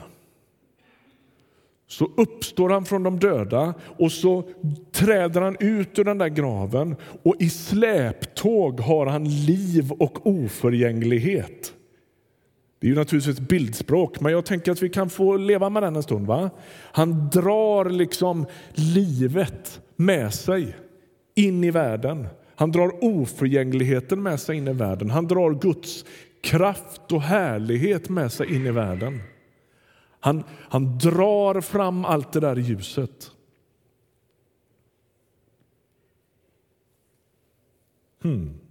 så 1.87 2.11
uppstår 2.17 2.71
han 2.71 2.85
från 2.85 3.03
de 3.03 3.19
döda 3.19 3.75
och 3.99 4.13
så 4.13 4.49
träder 4.93 5.41
han 5.41 5.57
ut 5.61 5.99
ur 5.99 6.05
den 6.05 6.19
där 6.19 6.29
graven 6.29 6.97
och 7.23 7.37
i 7.39 7.51
släptåg 7.51 8.81
har 8.81 9.07
han 9.07 9.25
liv 9.25 9.93
och 9.93 10.27
oförgänglighet. 10.27 11.75
Det 12.83 12.87
är 12.87 12.89
ju 12.89 12.95
naturligtvis 12.95 13.39
ett 13.39 13.49
bildspråk, 13.49 14.21
men 14.21 14.33
jag 14.33 14.45
tänker 14.45 14.73
att 14.73 14.83
vi 14.83 14.89
kan 14.89 15.11
få 15.11 15.37
leva 15.37 15.71
med 15.71 15.83
den 15.83 15.97
en 15.97 16.03
stund. 16.03 16.27
Va? 16.27 16.51
Han 16.93 17.31
drar 17.31 17.91
liksom 17.91 18.47
livet 18.75 19.81
med 19.97 20.35
sig 20.35 20.77
in 21.35 21.65
i 21.65 21.71
världen. 21.71 22.29
Han 22.55 22.73
drar 22.73 23.05
oförgängligheten 23.05 24.23
med 24.23 24.41
sig 24.41 24.57
in 24.57 24.69
i 24.69 24.73
världen. 24.73 25.11
Han 25.11 25.29
drar 25.29 25.51
Guds 25.51 26.05
kraft 26.41 27.13
och 27.13 27.23
härlighet 27.23 28.09
med 28.09 28.33
sig 28.33 28.55
in 28.55 28.67
i 28.67 28.71
världen. 28.71 29.23
Han, 30.21 30.45
han 30.51 30.99
drar 30.99 31.61
fram 31.61 32.05
allt 32.05 32.33
det 32.33 32.41
där 32.41 32.59
i 32.59 32.63
ljuset. 32.63 33.31
Hmm. 38.23 38.62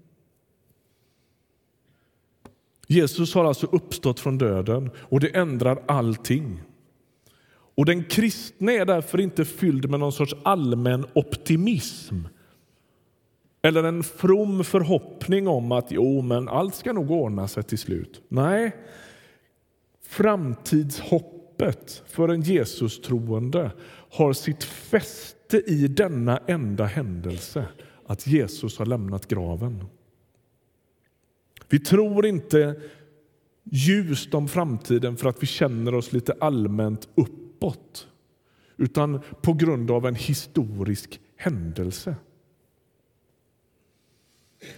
Jesus 2.91 3.33
har 3.33 3.45
alltså 3.45 3.67
uppstått 3.71 4.19
från 4.19 4.37
döden 4.37 4.89
och 4.97 5.19
det 5.19 5.35
ändrar 5.35 5.83
allting. 5.87 6.61
Och 7.75 7.85
Den 7.85 8.03
kristne 8.03 8.73
är 8.73 8.85
därför 8.85 9.21
inte 9.21 9.45
fylld 9.45 9.89
med 9.89 9.99
någon 9.99 10.11
sorts 10.11 10.35
allmän 10.43 11.05
optimism 11.13 12.15
eller 13.61 13.83
en 13.83 14.03
from 14.03 14.63
förhoppning 14.63 15.47
om 15.47 15.71
att 15.71 15.91
jo, 15.91 16.21
men 16.21 16.49
allt 16.49 16.75
ska 16.75 16.93
nog 16.93 17.11
ordna 17.11 17.47
sig 17.47 17.63
till 17.63 17.77
slut. 17.77 18.21
Nej, 18.27 18.75
framtidshoppet 20.07 22.03
för 22.07 22.29
en 22.29 22.41
Jesus-troende 22.41 23.71
har 24.11 24.33
sitt 24.33 24.63
fäste 24.63 25.57
i 25.57 25.87
denna 25.87 26.37
enda 26.37 26.85
händelse, 26.85 27.65
att 28.05 28.27
Jesus 28.27 28.77
har 28.77 28.85
lämnat 28.85 29.27
graven. 29.27 29.83
Vi 31.71 31.79
tror 31.79 32.25
inte 32.25 32.81
ljust 33.63 34.33
om 34.33 34.47
framtiden 34.47 35.17
för 35.17 35.29
att 35.29 35.43
vi 35.43 35.47
känner 35.47 35.95
oss 35.95 36.13
lite 36.13 36.35
allmänt 36.39 37.09
uppåt 37.15 38.07
utan 38.77 39.21
på 39.41 39.53
grund 39.53 39.91
av 39.91 40.07
en 40.07 40.15
historisk 40.15 41.19
händelse. 41.35 42.15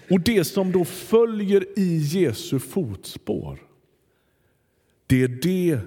Och 0.09 0.19
det 0.19 0.43
som 0.43 0.71
då 0.71 0.85
följer 0.85 1.79
i 1.79 1.97
Jesu 1.97 2.59
fotspår 2.59 3.59
det 5.13 5.23
är 5.23 5.27
det 5.27 5.79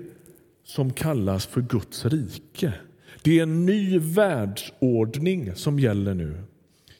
som 0.65 0.93
kallas 0.93 1.47
för 1.47 1.61
Guds 1.61 2.05
rike. 2.05 2.73
Det 3.23 3.39
är 3.39 3.43
en 3.43 3.67
ny 3.67 3.99
världsordning 3.99 5.55
som 5.55 5.79
gäller 5.79 6.15
nu. 6.15 6.43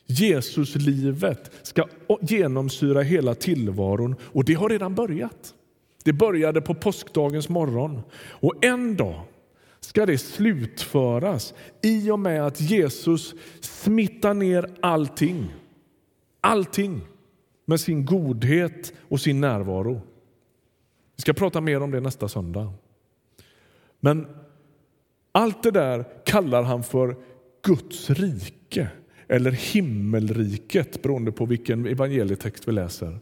Jesuslivet 0.07 1.51
ska 1.63 1.89
genomsyra 2.21 3.03
hela 3.03 3.35
tillvaron 3.35 4.15
och 4.23 4.45
det 4.45 4.55
har 4.55 4.69
redan 4.69 4.95
börjat. 4.95 5.55
Det 6.05 6.13
började 6.13 6.61
på 6.61 6.75
påskdagens 6.75 7.49
morgon 7.49 8.01
och 8.15 8.65
en 8.65 8.97
dag 8.97 9.23
ska 9.81 10.07
det 10.07 10.19
slutföras 10.19 11.55
i 11.83 12.11
och 12.11 12.19
med 12.19 12.47
att 12.47 12.61
Jesus 12.61 13.35
smittar 13.61 14.35
ner 14.35 14.71
allting. 14.81 15.55
Allting 16.41 17.01
med 17.65 17.81
sin 17.81 18.05
godhet 18.05 18.93
och 19.09 19.21
sin 19.21 19.41
närvaro. 19.41 20.01
Vi 21.17 21.21
ska 21.21 21.33
prata 21.33 21.61
mer 21.61 21.83
om 21.83 21.91
det 21.91 22.01
nästa 22.01 22.29
söndag. 22.29 22.73
Men 24.01 24.27
allt 25.33 25.63
det 25.63 25.71
där 25.71 26.05
kallar 26.25 26.63
han 26.63 26.83
för 26.83 27.17
Guds 27.63 28.11
rike 28.11 28.89
eller 29.29 29.51
himmelriket 29.51 31.03
beroende 31.03 31.33
på 31.33 31.47
vilken 31.47 31.87
evangelietext 31.87 32.69
vi 32.69 32.73
läser. 32.73 33.19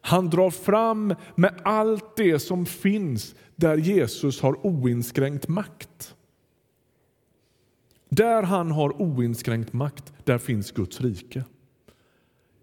Han 0.00 0.30
drar 0.30 0.50
fram 0.50 1.14
med 1.34 1.54
allt 1.62 2.16
det 2.16 2.38
som 2.38 2.66
finns 2.66 3.34
där 3.56 3.76
Jesus 3.76 4.40
har 4.40 4.66
oinskränkt 4.66 5.48
makt. 5.48 6.14
Där 8.08 8.42
han 8.42 8.70
har 8.70 9.02
oinskränkt 9.02 9.72
makt, 9.72 10.12
där 10.24 10.38
finns 10.38 10.72
Guds 10.72 11.00
rike. 11.00 11.44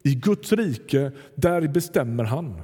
I 0.03 0.15
Guds 0.15 0.51
rike, 0.51 1.11
där 1.35 1.67
bestämmer 1.67 2.23
han. 2.23 2.61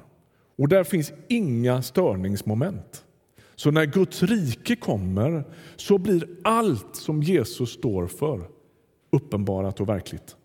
Och 0.56 0.68
där 0.68 0.84
finns 0.84 1.14
inga 1.28 1.82
störningsmoment. 1.82 3.06
Så 3.56 3.72
när 3.72 3.86
Guds 3.86 4.24
rike 4.24 4.76
kommer 4.76 5.44
så 5.76 5.98
blir 5.98 6.28
allt 6.44 6.96
som 6.96 7.24
Jesus 7.24 7.70
står 7.72 8.08
för 8.08 8.59
uppenbarat 9.12 9.80
och 9.80 9.90
verkligt. 9.90 10.36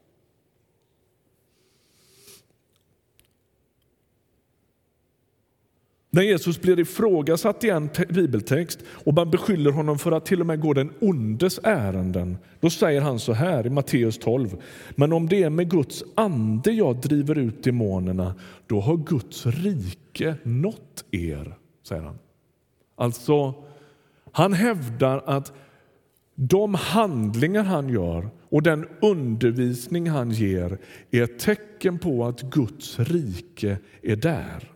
När 6.14 6.22
Jesus 6.22 6.60
blir 6.60 6.80
ifrågasatt 6.80 7.64
i 7.64 7.70
en 7.70 7.90
bibeltext 8.08 8.78
och 8.88 9.14
man 9.14 9.30
beskyller 9.30 9.70
honom 9.70 9.98
för 9.98 10.12
att 10.12 10.26
till 10.26 10.40
och 10.40 10.46
med 10.46 10.60
gå 10.60 10.72
den 10.72 10.92
ondes 11.00 11.60
ärenden, 11.62 12.38
då 12.60 12.70
säger 12.70 13.00
han 13.00 13.18
så 13.18 13.32
här 13.32 13.66
i 13.66 13.70
Matteus 13.70 14.18
12. 14.18 14.62
Men 14.90 15.12
om 15.12 15.28
det 15.28 15.42
är 15.42 15.50
med 15.50 15.70
Guds 15.70 16.04
ande 16.14 16.72
jag 16.72 16.96
driver 16.96 17.38
ut 17.38 17.64
demonerna, 17.64 18.34
då 18.66 18.80
har 18.80 18.96
Guds 18.96 19.46
rike 19.46 20.34
nått 20.42 21.04
er, 21.10 21.56
säger 21.82 22.02
han. 22.02 22.18
Alltså, 22.96 23.54
han 24.32 24.52
hävdar 24.52 25.22
att 25.26 25.52
de 26.34 26.74
handlingar 26.74 27.64
han 27.64 27.88
gör 27.88 28.30
och 28.54 28.62
den 28.62 28.88
undervisning 29.00 30.10
han 30.10 30.30
ger 30.30 30.78
är 31.10 31.22
ett 31.22 31.38
tecken 31.38 31.98
på 31.98 32.24
att 32.24 32.40
Guds 32.40 32.98
rike 32.98 33.78
är 34.02 34.16
där. 34.16 34.72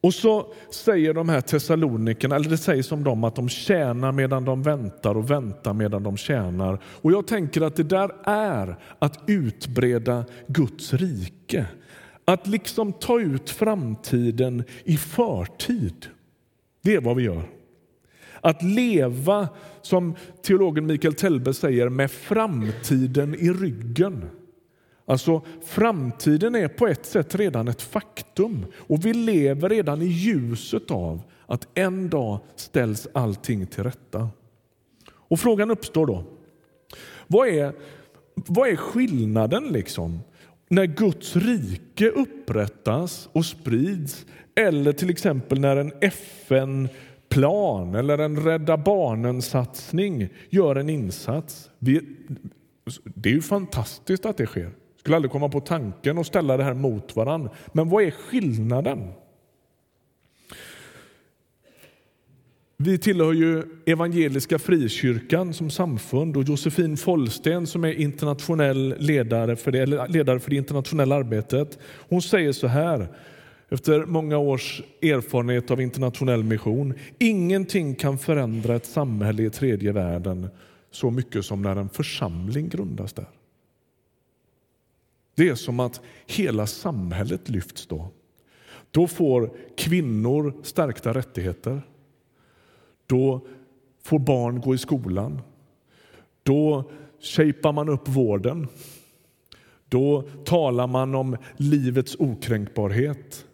Och 0.00 0.14
så 0.14 0.52
säger 0.70 1.14
de 1.14 1.28
här 1.28 1.40
Thessalonikerna, 1.40 2.36
eller 2.36 2.50
det 2.50 2.56
sägs 2.56 2.92
om 2.92 3.04
dem 3.04 3.24
att 3.24 3.36
de 3.36 3.48
tjänar 3.48 4.12
medan 4.12 4.44
de 4.44 4.62
väntar 4.62 5.16
och 5.16 5.30
väntar 5.30 5.74
medan 5.74 6.02
de 6.02 6.16
tjänar. 6.16 6.78
Och 6.84 7.12
jag 7.12 7.26
tänker 7.26 7.60
att 7.60 7.76
det 7.76 7.82
där 7.82 8.10
är 8.24 8.76
att 8.98 9.20
utbreda 9.26 10.24
Guds 10.46 10.94
rike. 10.94 11.66
Att 12.24 12.46
liksom 12.46 12.92
ta 12.92 13.20
ut 13.20 13.50
framtiden 13.50 14.64
i 14.84 14.96
förtid. 14.96 16.06
Det 16.82 16.94
är 16.94 17.00
vad 17.00 17.16
vi 17.16 17.22
gör. 17.22 17.57
Att 18.48 18.62
leva, 18.62 19.48
som 19.82 20.14
teologen 20.42 20.86
Mikael 20.86 21.14
Telbe 21.14 21.54
säger, 21.54 21.88
med 21.88 22.10
framtiden 22.10 23.34
i 23.34 23.50
ryggen. 23.50 24.24
Alltså, 25.06 25.42
framtiden 25.64 26.54
är 26.54 26.68
på 26.68 26.86
ett 26.86 27.06
sätt 27.06 27.34
redan 27.34 27.68
ett 27.68 27.82
faktum 27.82 28.66
och 28.76 29.06
vi 29.06 29.14
lever 29.14 29.68
redan 29.68 30.02
i 30.02 30.06
ljuset 30.06 30.90
av 30.90 31.22
att 31.46 31.68
en 31.74 32.10
dag 32.10 32.40
ställs 32.56 33.08
allting 33.12 33.66
till 33.66 33.84
rätta. 33.84 34.28
Och 35.10 35.40
Frågan 35.40 35.70
uppstår 35.70 36.06
då. 36.06 36.24
Vad 37.26 37.48
är, 37.48 37.72
vad 38.34 38.68
är 38.68 38.76
skillnaden 38.76 39.64
liksom? 39.64 40.20
När 40.68 40.86
Guds 40.86 41.36
rike 41.36 42.08
upprättas 42.08 43.28
och 43.32 43.44
sprids 43.44 44.26
eller 44.54 44.92
till 44.92 45.10
exempel 45.10 45.60
när 45.60 45.76
en 45.76 45.92
FN 46.00 46.88
plan 47.28 47.94
eller 47.94 48.18
en 48.18 48.44
Rädda 48.44 48.76
Barnen-satsning 48.76 50.28
gör 50.50 50.76
en 50.76 50.88
insats. 50.88 51.70
Vi, 51.78 52.00
det 53.04 53.28
är 53.28 53.34
ju 53.34 53.42
fantastiskt 53.42 54.26
att 54.26 54.36
det 54.36 54.46
sker. 54.46 54.60
Jag 54.62 55.00
skulle 55.00 55.16
aldrig 55.16 55.32
komma 55.32 55.48
på 55.48 55.60
tanken 55.60 56.18
att 56.18 56.26
ställa 56.26 56.56
det 56.56 56.64
här 56.64 56.74
mot 56.74 57.16
varandra. 57.16 57.50
Men 57.72 57.88
vad 57.88 58.04
är 58.04 58.10
skillnaden? 58.10 59.12
Vi 62.76 62.98
tillhör 62.98 63.32
ju 63.32 63.64
Evangeliska 63.86 64.58
Frikyrkan 64.58 65.54
som 65.54 65.70
samfund 65.70 66.36
och 66.36 66.44
Josefin 66.44 66.96
Follsten 66.96 67.66
som 67.66 67.84
är 67.84 67.92
internationell 67.92 68.94
ledare 68.98 69.56
för 69.56 69.72
det, 69.72 69.86
ledare 69.86 70.40
för 70.40 70.50
det 70.50 70.56
internationella 70.56 71.16
arbetet. 71.16 71.78
Hon 72.08 72.22
säger 72.22 72.52
så 72.52 72.66
här 72.66 73.08
efter 73.68 74.06
många 74.06 74.38
års 74.38 74.82
erfarenhet 75.02 75.70
av 75.70 75.80
internationell 75.80 76.44
mission. 76.44 76.94
Ingenting 77.18 77.94
kan 77.94 78.18
förändra 78.18 78.76
ett 78.76 78.86
samhälle 78.86 79.42
i 79.42 79.50
tredje 79.50 79.92
världen 79.92 80.48
så 80.90 81.10
mycket 81.10 81.44
som 81.44 81.62
när 81.62 81.76
en 81.76 81.88
församling 81.88 82.68
grundas 82.68 83.12
där. 83.12 83.28
Det 85.34 85.48
är 85.48 85.54
som 85.54 85.80
att 85.80 86.00
hela 86.26 86.66
samhället 86.66 87.48
lyfts 87.48 87.86
då. 87.86 88.08
Då 88.90 89.06
får 89.06 89.50
kvinnor 89.76 90.54
stärkta 90.62 91.14
rättigheter. 91.14 91.82
Då 93.06 93.46
får 94.02 94.18
barn 94.18 94.60
gå 94.60 94.74
i 94.74 94.78
skolan. 94.78 95.40
Då 96.42 96.90
shapar 97.20 97.72
man 97.72 97.88
upp 97.88 98.08
vården. 98.08 98.68
Då 99.88 100.22
talar 100.44 100.86
man 100.86 101.14
om 101.14 101.36
livets 101.56 102.16
okränkbarhet. 102.18 103.46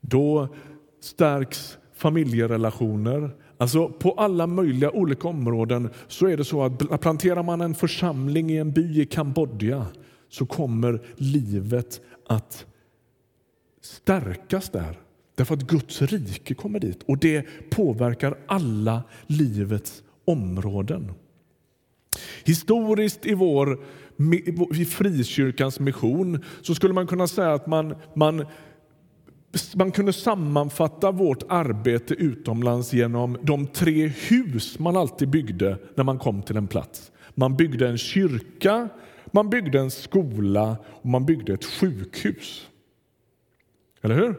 Då 0.00 0.48
stärks 1.00 1.78
familjerelationer. 1.94 3.30
Alltså 3.58 3.88
på 3.88 4.12
alla 4.12 4.46
möjliga 4.46 4.90
olika 4.90 5.28
områden 5.28 5.90
så 6.08 6.26
är 6.26 6.36
det 6.36 6.44
så 6.44 6.62
att 6.62 7.00
planterar 7.00 7.42
man 7.42 7.60
en 7.60 7.74
församling 7.74 8.50
i 8.50 8.56
en 8.56 8.72
by 8.72 9.00
i 9.00 9.06
Kambodja 9.06 9.86
så 10.28 10.46
kommer 10.46 11.02
livet 11.16 12.00
att 12.26 12.66
stärkas 13.82 14.70
där. 14.70 14.98
Därför 15.34 15.54
att 15.54 15.66
Guds 15.66 16.02
rike 16.02 16.54
kommer 16.54 16.80
dit 16.80 17.02
och 17.02 17.18
det 17.18 17.46
påverkar 17.70 18.38
alla 18.46 19.02
livets 19.26 20.02
områden. 20.24 21.12
Historiskt 22.44 23.26
i 23.26 23.34
vår 23.34 23.78
i 24.74 24.84
frikyrkans 24.84 25.80
mission 25.80 26.44
så 26.62 26.74
skulle 26.74 26.94
man 26.94 27.06
kunna 27.06 27.26
säga 27.26 27.52
att 27.52 27.66
man, 27.66 27.94
man 28.14 28.46
man 29.74 29.92
kunde 29.92 30.12
sammanfatta 30.12 31.10
vårt 31.10 31.42
arbete 31.48 32.14
utomlands 32.14 32.92
genom 32.92 33.38
de 33.42 33.66
tre 33.66 34.06
hus 34.06 34.78
man 34.78 34.96
alltid 34.96 35.28
byggde 35.28 35.78
när 35.94 36.04
man 36.04 36.18
kom 36.18 36.42
till 36.42 36.56
en 36.56 36.68
plats. 36.68 37.12
Man 37.34 37.56
byggde 37.56 37.88
en 37.88 37.98
kyrka, 37.98 38.88
man 39.30 39.50
byggde 39.50 39.78
en 39.78 39.90
skola 39.90 40.76
och 40.86 41.08
man 41.08 41.26
byggde 41.26 41.52
ett 41.52 41.64
sjukhus. 41.64 42.66
Eller 44.02 44.14
hur? 44.14 44.34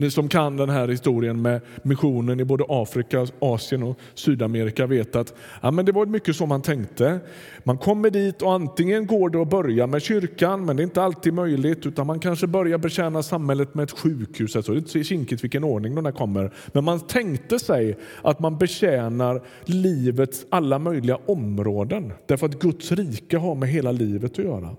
Ni 0.00 0.10
som 0.10 0.28
kan 0.28 0.56
den 0.56 0.70
här 0.70 0.88
historien 0.88 1.42
med 1.42 1.60
missionen 1.82 2.40
i 2.40 2.44
både 2.44 2.64
Afrika, 2.68 3.26
Asien 3.38 3.82
och 3.82 3.98
Sydamerika 4.14 4.86
vet 4.86 5.16
att 5.16 5.34
ja, 5.62 5.70
men 5.70 5.84
det 5.84 5.92
var 5.92 6.06
mycket 6.06 6.36
så 6.36 6.46
man 6.46 6.62
tänkte. 6.62 7.20
Man 7.64 7.78
kommer 7.78 8.10
dit 8.10 8.42
och 8.42 8.52
antingen 8.52 9.06
går 9.06 9.30
det 9.30 9.42
att 9.42 9.50
börja 9.50 9.86
med 9.86 10.02
kyrkan, 10.02 10.64
men 10.64 10.76
det 10.76 10.82
är 10.82 10.84
inte 10.84 11.02
alltid 11.02 11.34
möjligt, 11.34 11.86
utan 11.86 12.06
man 12.06 12.20
kanske 12.20 12.46
börjar 12.46 12.78
betjäna 12.78 13.22
samhället 13.22 13.74
med 13.74 13.82
ett 13.82 13.98
sjukhus. 13.98 14.56
Alltså, 14.56 14.72
det 14.72 14.78
är 14.78 14.80
inte 14.80 15.04
kinkigt 15.04 15.44
vilken 15.44 15.64
ordning 15.64 15.94
de 15.94 16.04
där 16.04 16.12
kommer. 16.12 16.52
Men 16.72 16.84
man 16.84 17.00
tänkte 17.00 17.58
sig 17.58 17.96
att 18.22 18.40
man 18.40 18.58
betjänar 18.58 19.42
livets 19.64 20.46
alla 20.50 20.78
möjliga 20.78 21.18
områden, 21.26 22.12
därför 22.26 22.46
att 22.46 22.58
Guds 22.58 22.92
rike 22.92 23.38
har 23.38 23.54
med 23.54 23.68
hela 23.68 23.92
livet 23.92 24.32
att 24.32 24.44
göra. 24.44 24.76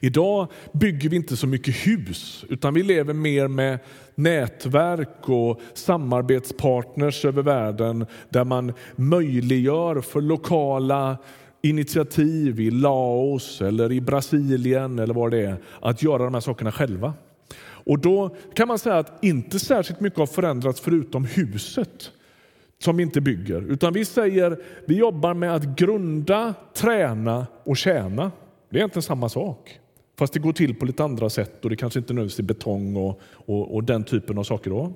Idag 0.00 0.46
bygger 0.72 1.08
vi 1.08 1.16
inte 1.16 1.36
så 1.36 1.46
mycket 1.46 1.74
hus, 1.74 2.44
utan 2.48 2.74
vi 2.74 2.82
lever 2.82 3.14
mer 3.14 3.48
med 3.48 3.78
nätverk 4.14 5.28
och 5.28 5.60
samarbetspartners 5.74 7.24
över 7.24 7.42
världen 7.42 8.06
där 8.28 8.44
man 8.44 8.72
möjliggör 8.96 10.00
för 10.00 10.20
lokala 10.20 11.18
initiativ 11.62 12.60
i 12.60 12.70
Laos 12.70 13.60
eller 13.60 13.92
i 13.92 14.00
Brasilien 14.00 14.98
eller 14.98 15.14
vad 15.14 15.30
det 15.30 15.46
är 15.46 15.56
att 15.80 16.02
göra 16.02 16.24
de 16.24 16.34
här 16.34 16.40
sakerna 16.40 16.72
själva. 16.72 17.14
Och 17.60 17.98
då 17.98 18.36
kan 18.54 18.68
man 18.68 18.78
säga 18.78 18.96
att 18.96 19.24
inte 19.24 19.58
särskilt 19.58 20.00
mycket 20.00 20.18
har 20.18 20.26
förändrats 20.26 20.80
förutom 20.80 21.24
huset 21.24 22.10
som 22.78 22.96
vi 22.96 23.02
inte 23.02 23.20
bygger. 23.20 23.72
Utan 23.72 23.92
vi 23.92 24.04
säger 24.04 24.58
vi 24.86 24.96
jobbar 24.96 25.34
med 25.34 25.54
att 25.54 25.64
grunda, 25.64 26.54
träna 26.74 27.46
och 27.64 27.76
tjäna. 27.76 28.32
Det 28.70 28.76
är 28.76 28.78
egentligen 28.78 29.02
samma 29.02 29.28
sak. 29.28 29.80
Fast 30.18 30.32
det 30.32 30.38
går 30.38 30.52
till 30.52 30.74
på 30.74 30.86
lite 30.86 31.04
andra 31.04 31.30
sätt 31.30 31.64
och 31.64 31.70
det 31.70 31.76
kanske 31.76 31.98
inte 31.98 32.12
nödvändigtvis 32.12 32.38
är 32.38 32.42
betong 32.42 32.96
och, 32.96 33.20
och, 33.32 33.74
och, 33.74 33.84
den 33.84 34.04
typen 34.04 34.38
av 34.38 34.44
saker. 34.44 34.70
Då. 34.70 34.92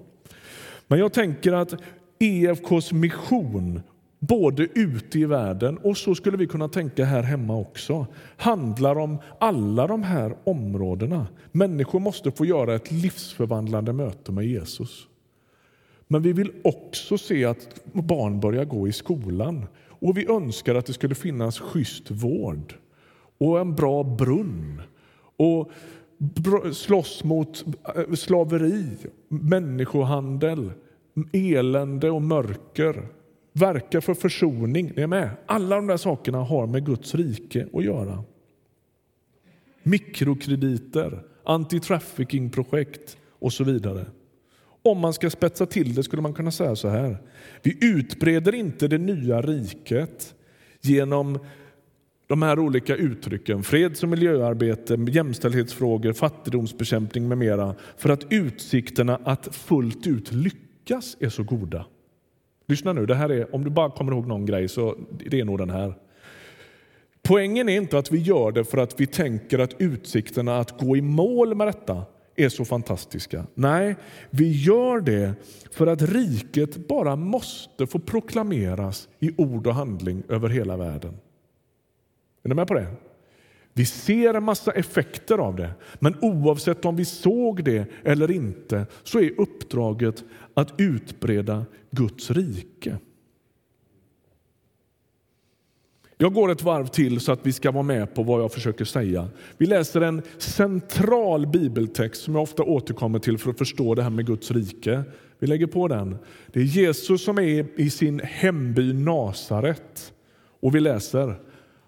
Men 0.86 0.98
jag 0.98 1.12
tänker 1.12 1.52
att 1.52 1.74
EFKs 2.18 2.92
mission, 2.92 3.82
både 4.18 4.62
ute 4.62 5.18
i 5.18 5.24
världen 5.24 5.78
och 5.78 5.96
så 5.96 6.14
skulle 6.14 6.36
vi 6.36 6.46
kunna 6.46 6.68
tänka 6.68 7.04
här 7.04 7.22
hemma 7.22 7.56
också, 7.56 8.06
handlar 8.36 8.98
om 8.98 9.18
alla 9.38 9.86
de 9.86 10.02
här 10.02 10.36
områdena. 10.44 11.26
Människor 11.52 12.00
måste 12.00 12.30
få 12.30 12.44
göra 12.44 12.74
ett 12.74 12.90
livsförvandlande 12.90 13.92
möte 13.92 14.32
med 14.32 14.46
Jesus. 14.46 15.06
Men 16.08 16.22
vi 16.22 16.32
vill 16.32 16.52
också 16.64 17.18
se 17.18 17.44
att 17.44 17.84
barn 17.92 18.40
börjar 18.40 18.64
gå 18.64 18.88
i 18.88 18.92
skolan 18.92 19.66
och 19.88 20.16
vi 20.16 20.26
önskar 20.26 20.74
att 20.74 20.86
det 20.86 20.92
skulle 20.92 21.14
finnas 21.14 21.58
schysst 21.58 22.10
vård 22.10 22.74
och 23.42 23.60
en 23.60 23.74
bra 23.74 24.02
brunn 24.02 24.82
och 25.36 25.70
slåss 26.72 27.24
mot 27.24 27.64
eh, 27.96 28.14
slaveri, 28.14 28.86
människohandel, 29.28 30.72
elände 31.32 32.10
och 32.10 32.22
mörker. 32.22 33.06
Verka 33.52 34.00
för 34.00 34.14
försoning. 34.14 34.92
Ni 34.96 35.02
är 35.02 35.06
med? 35.06 35.30
Alla 35.46 35.76
de 35.76 35.86
där 35.86 35.96
sakerna 35.96 36.38
har 36.38 36.66
med 36.66 36.86
Guds 36.86 37.14
rike 37.14 37.66
att 37.72 37.84
göra. 37.84 38.24
Mikrokrediter, 39.82 41.22
anti-trafficking-projekt 41.44 43.16
och 43.38 43.52
så 43.52 43.64
vidare. 43.64 44.06
Om 44.82 44.98
man 44.98 45.12
ska 45.12 45.30
spetsa 45.30 45.66
till 45.66 45.94
det 45.94 46.02
skulle 46.02 46.22
man 46.22 46.34
kunna 46.34 46.50
säga 46.50 46.76
så 46.76 46.88
här. 46.88 47.16
Vi 47.62 47.78
utbreder 47.80 48.54
inte 48.54 48.88
det 48.88 48.98
nya 48.98 49.42
riket 49.42 50.34
genom 50.80 51.38
de 52.26 52.42
här 52.42 52.58
olika 52.58 52.96
uttrycken, 52.96 53.62
freds 53.62 54.02
och 54.02 54.08
miljöarbete, 54.08 54.98
jämställdhetsfrågor, 55.08 56.12
fattigdomsbekämpning 56.12 57.28
med 57.28 57.38
mera, 57.38 57.74
för 57.96 58.08
att 58.08 58.26
utsikterna 58.30 59.20
att 59.24 59.54
fullt 59.54 60.06
ut 60.06 60.32
lyckas 60.32 61.16
är 61.20 61.28
så 61.28 61.42
goda. 61.42 61.86
Lyssna 62.66 62.92
nu, 62.92 63.06
det 63.06 63.14
här 63.14 63.28
är, 63.28 63.54
om 63.54 63.64
du 63.64 63.70
bara 63.70 63.90
kommer 63.90 64.12
ihåg 64.12 64.26
någon 64.26 64.46
grej 64.46 64.68
så 64.68 64.96
det 65.10 65.40
är 65.40 65.44
nog 65.44 65.58
den 65.58 65.70
här. 65.70 65.94
Poängen 67.22 67.68
är 67.68 67.76
inte 67.76 67.98
att 67.98 68.12
vi 68.12 68.18
gör 68.18 68.52
det 68.52 68.64
för 68.64 68.78
att 68.78 69.00
vi 69.00 69.06
tänker 69.06 69.58
att 69.58 69.74
utsikterna 69.78 70.58
att 70.58 70.78
gå 70.78 70.96
i 70.96 71.02
mål 71.02 71.54
med 71.54 71.66
detta 71.66 72.04
är 72.36 72.48
så 72.48 72.64
fantastiska. 72.64 73.46
Nej, 73.54 73.96
vi 74.30 74.62
gör 74.62 75.00
det 75.00 75.32
för 75.70 75.86
att 75.86 76.02
riket 76.02 76.88
bara 76.88 77.16
måste 77.16 77.86
få 77.86 77.98
proklameras 77.98 79.08
i 79.18 79.30
ord 79.36 79.66
och 79.66 79.74
handling 79.74 80.22
över 80.28 80.48
hela 80.48 80.76
världen. 80.76 81.14
Är 82.42 82.48
ni 82.48 82.54
med 82.54 82.66
på 82.66 82.74
det? 82.74 82.86
Vi 83.72 83.86
ser 83.86 84.34
en 84.34 84.44
massa 84.44 84.72
effekter 84.72 85.38
av 85.38 85.56
det, 85.56 85.70
men 85.98 86.16
oavsett 86.20 86.84
om 86.84 86.96
vi 86.96 87.04
såg 87.04 87.64
det 87.64 87.86
eller 88.04 88.30
inte 88.30 88.86
så 89.02 89.20
är 89.20 89.40
uppdraget 89.40 90.24
att 90.54 90.80
utbreda 90.80 91.64
Guds 91.90 92.30
rike. 92.30 92.98
Jag 96.16 96.34
går 96.34 96.50
ett 96.50 96.62
varv 96.62 96.86
till 96.86 97.20
så 97.20 97.32
att 97.32 97.46
vi 97.46 97.52
ska 97.52 97.70
vara 97.70 97.82
med 97.82 98.14
på 98.14 98.22
vad 98.22 98.42
jag 98.42 98.52
försöker 98.52 98.84
säga. 98.84 99.28
Vi 99.58 99.66
läser 99.66 100.00
en 100.00 100.22
central 100.38 101.46
bibeltext 101.46 102.22
som 102.22 102.34
jag 102.34 102.42
ofta 102.42 102.62
återkommer 102.62 103.18
till 103.18 103.38
för 103.38 103.50
att 103.50 103.58
förstå 103.58 103.94
det 103.94 104.02
här 104.02 104.10
med 104.10 104.26
Guds 104.26 104.50
rike. 104.50 105.02
Vi 105.38 105.46
lägger 105.46 105.66
på 105.66 105.88
den. 105.88 106.16
Det 106.46 106.60
är 106.60 106.64
Jesus 106.64 107.24
som 107.24 107.38
är 107.38 107.80
i 107.80 107.90
sin 107.90 108.20
hemby 108.20 108.92
Nasaret 108.92 110.12
och 110.60 110.74
vi 110.74 110.80
läser 110.80 111.34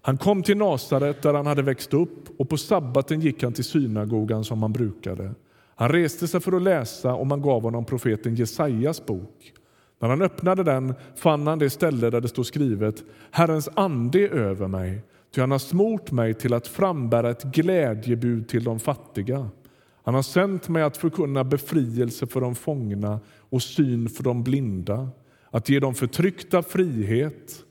han 0.05 0.17
kom 0.17 0.43
till 0.43 0.57
Nasaret 0.57 1.21
där 1.21 1.33
han 1.33 1.45
hade 1.45 1.61
växt 1.61 1.93
upp 1.93 2.39
och 2.39 2.49
på 2.49 2.57
sabbaten 2.57 3.21
gick 3.21 3.43
han 3.43 3.53
till 3.53 3.63
synagogan 3.63 4.43
som 4.43 4.61
han 4.61 4.73
brukade. 4.73 5.31
Han 5.75 5.89
reste 5.89 6.27
sig 6.27 6.39
för 6.39 6.51
att 6.51 6.61
läsa 6.61 7.13
och 7.13 7.27
man 7.27 7.41
gav 7.41 7.61
honom 7.61 7.85
profeten 7.85 8.35
Jesajas 8.35 9.05
bok. 9.05 9.53
När 9.99 10.09
han 10.09 10.21
öppnade 10.21 10.63
den 10.63 10.93
fann 11.15 11.47
han 11.47 11.59
det 11.59 11.69
ställe 11.69 12.09
där 12.09 12.21
det 12.21 12.27
stod 12.27 12.45
skrivet 12.45 13.03
Herrens 13.31 13.69
ande 13.73 14.19
är 14.19 14.29
över 14.29 14.67
mig, 14.67 15.01
ty 15.35 15.41
han 15.41 15.51
har 15.51 15.59
smort 15.59 16.11
mig 16.11 16.33
till 16.33 16.53
att 16.53 16.67
frambära 16.67 17.29
ett 17.29 17.43
glädjebud 17.43 18.47
till 18.47 18.63
de 18.63 18.79
fattiga. 18.79 19.49
Han 20.03 20.15
har 20.15 20.21
sänt 20.21 20.69
mig 20.69 20.83
att 20.83 20.97
förkunna 20.97 21.43
befrielse 21.43 22.27
för 22.27 22.41
de 22.41 22.55
fångna 22.55 23.19
och 23.49 23.61
syn 23.61 24.09
för 24.09 24.23
de 24.23 24.43
blinda, 24.43 25.09
att 25.49 25.69
ge 25.69 25.79
de 25.79 25.95
förtryckta 25.95 26.63
frihet 26.63 27.64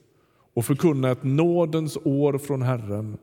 och 0.55 0.65
förkunna 0.65 1.11
ett 1.11 1.23
nådens 1.23 1.97
år 2.03 2.37
från 2.37 2.61
Herren. 2.61 3.17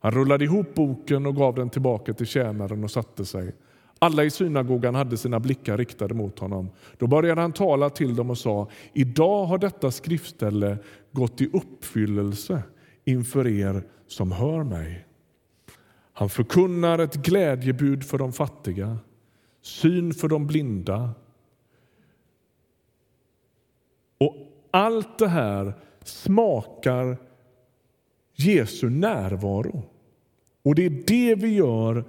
Han 0.00 0.12
rullade 0.12 0.44
ihop 0.44 0.74
boken 0.74 1.26
och 1.26 1.36
gav 1.36 1.54
den 1.54 1.70
tillbaka 1.70 2.14
till 2.14 2.26
tjänaren 2.26 2.84
och 2.84 2.90
satte 2.90 3.24
sig. 3.24 3.54
Alla 3.98 4.24
i 4.24 4.30
synagogan 4.30 4.94
hade 4.94 5.16
sina 5.16 5.40
blickar 5.40 5.78
riktade 5.78 6.14
mot 6.14 6.38
honom. 6.38 6.70
Då 6.98 7.06
började 7.06 7.40
han 7.40 7.52
tala 7.52 7.90
till 7.90 8.16
dem 8.16 8.30
och 8.30 8.38
sa, 8.38 8.68
idag 8.92 9.44
har 9.44 9.58
detta 9.58 9.90
skriftställe 9.90 10.78
gått 11.12 11.40
i 11.40 11.50
uppfyllelse 11.52 12.62
inför 13.04 13.46
er 13.46 13.82
som 14.06 14.32
hör 14.32 14.64
mig. 14.64 15.06
Han 16.12 16.28
förkunnar 16.28 16.98
ett 16.98 17.14
glädjebud 17.14 18.04
för 18.04 18.18
de 18.18 18.32
fattiga, 18.32 18.98
syn 19.62 20.14
för 20.14 20.28
de 20.28 20.46
blinda. 20.46 21.10
Och 24.18 24.36
allt 24.70 25.18
det 25.18 25.28
här 25.28 25.74
smakar 26.04 27.16
Jesu 28.34 28.90
närvaro. 28.90 29.82
Och 30.64 30.74
det 30.74 30.86
är 30.86 31.02
det 31.06 31.34
vi 31.34 31.54
gör 31.54 32.04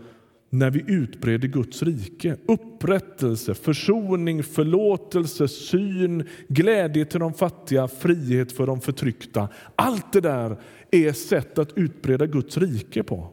när 0.50 0.72
vi 0.72 0.84
utbreder 0.88 1.48
Guds 1.48 1.84
rike. 1.84 2.38
Upprättelse, 2.48 3.54
försoning, 3.54 4.44
förlåtelse, 4.44 5.48
syn, 5.48 6.28
glädje 6.48 7.06
till 7.06 7.20
de 7.20 7.34
fattiga, 7.34 7.88
frihet 7.88 8.52
för 8.52 8.68
de 8.68 8.82
förtryckta. 8.82 9.50
Allt 9.76 10.14
det 10.14 10.22
där 10.22 10.58
är 10.92 11.12
sätt 11.12 11.58
att 11.58 11.78
utbreda 11.78 12.26
Guds 12.26 12.58
rike 12.58 13.04
på. 13.04 13.28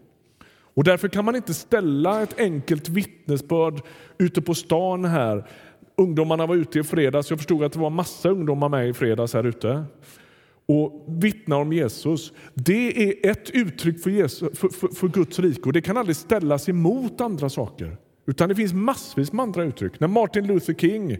Och 0.74 0.84
Därför 0.84 1.08
kan 1.08 1.24
man 1.24 1.36
inte 1.36 1.54
ställa 1.54 2.22
ett 2.22 2.40
enkelt 2.40 2.88
vittnesbörd 2.88 3.80
ute 4.18 4.42
på 4.42 4.54
stan 4.54 5.04
här. 5.04 5.48
Ungdomarna 5.96 6.46
var 6.46 6.56
ute 6.56 6.78
i 6.78 6.82
fredags. 6.82 7.30
Jag 7.30 7.38
förstod 7.38 7.64
att 7.64 7.72
det 7.72 7.78
var 7.78 7.90
massa 7.90 8.28
ungdomar 8.28 8.68
med 8.68 8.88
i 8.88 8.92
fredags 8.92 9.34
här 9.34 9.44
ute 9.44 9.84
och 10.70 11.04
vittnar 11.06 11.56
om 11.56 11.72
Jesus, 11.72 12.32
det 12.54 13.08
är 13.08 13.30
ett 13.30 13.50
uttryck 13.50 14.02
för, 14.02 14.10
Jesus, 14.10 14.58
för, 14.58 14.68
för, 14.68 14.88
för, 14.88 15.08
Guds 15.08 15.38
rike 15.38 15.62
och 15.62 15.72
det 15.72 15.82
kan 15.82 15.96
aldrig 15.96 16.16
ställas 16.16 16.68
emot 16.68 17.20
andra 17.20 17.48
saker. 17.48 17.96
Utan 18.26 18.48
det 18.48 18.54
finns 18.54 18.72
massvis 18.72 19.32
med 19.32 19.42
andra 19.42 19.64
uttryck. 19.64 20.00
När 20.00 20.08
Martin 20.08 20.46
Luther 20.46 20.74
King 20.74 21.18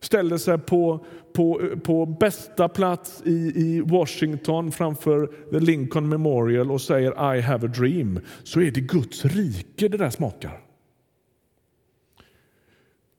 ställer 0.00 0.36
sig 0.36 0.58
på, 0.58 1.04
på, 1.32 1.70
på 1.84 2.06
bästa 2.06 2.68
plats 2.68 3.22
i, 3.24 3.52
i 3.56 3.80
Washington 3.80 4.72
framför 4.72 5.26
the 5.50 5.60
Lincoln 5.60 6.08
Memorial 6.08 6.70
och 6.70 6.80
säger 6.80 7.36
I 7.36 7.40
have 7.40 7.66
a 7.66 7.70
dream, 7.78 8.20
så 8.42 8.60
är 8.60 8.70
det 8.70 8.80
Guds 8.80 9.24
rike 9.24 9.88
det 9.88 9.96
där 9.96 10.10
smakar. 10.10 10.65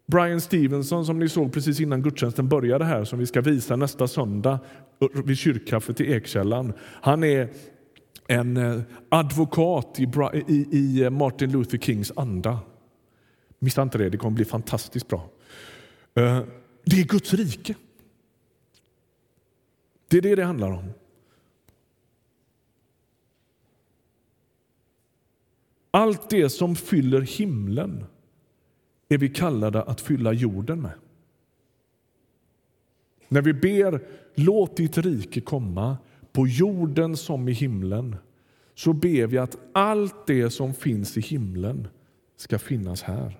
Brian 0.07 0.41
Stevenson 0.41 1.05
som 1.05 1.19
ni 1.19 1.29
såg 1.29 1.53
precis 1.53 1.79
innan 1.79 2.01
gudstjänsten 2.01 2.49
började 2.49 2.85
här, 2.85 3.03
som 3.03 3.19
vi 3.19 3.25
ska 3.25 3.41
visa 3.41 3.75
nästa 3.75 4.07
söndag 4.07 4.59
vid 5.25 5.37
kyrkkaffet 5.37 6.01
i 6.01 6.13
Ekkällan. 6.13 6.73
Han 6.81 7.23
är 7.23 7.49
en 8.27 8.57
eh, 8.57 8.81
advokat 9.09 9.99
i, 10.47 11.03
eh, 11.03 11.09
Martin 11.09 11.51
Luther 11.51 11.77
Kings 11.77 12.11
anda. 12.15 12.59
Missa 13.59 13.81
inte 13.81 13.97
det, 13.97 14.09
det 14.09 14.17
kommer 14.17 14.35
bli 14.35 14.45
fantastiskt 14.45 15.07
bra. 15.07 15.29
Eh, 16.13 16.41
det 16.85 17.01
är 17.01 17.05
Guds 17.05 17.33
rike. 17.33 17.75
Det 20.07 20.17
är 20.17 20.21
det 20.21 20.35
det 20.35 20.43
handlar 20.43 20.71
om. 20.71 20.89
Allt 25.91 26.29
det 26.29 26.49
som 26.49 26.75
fyller 26.75 27.21
himlen 27.21 28.05
är 29.09 29.17
vi 29.17 29.29
kallade 29.29 29.83
att 29.83 30.01
fylla 30.01 30.33
jorden 30.33 30.81
med. 30.81 30.93
När 33.27 33.41
vi 33.41 33.53
ber 33.53 34.07
låt 34.35 34.77
ditt 34.77 34.97
rike 34.97 35.41
komma 35.41 35.97
på 36.31 36.47
jorden 36.47 37.17
som 37.17 37.49
i 37.49 37.51
himlen 37.51 38.15
så 38.75 38.93
ber 38.93 39.27
vi 39.27 39.37
att 39.37 39.57
allt 39.73 40.27
det 40.27 40.49
som 40.49 40.73
finns 40.73 41.17
i 41.17 41.21
himlen 41.21 41.87
ska 42.35 42.59
finnas 42.59 43.01
här. 43.01 43.39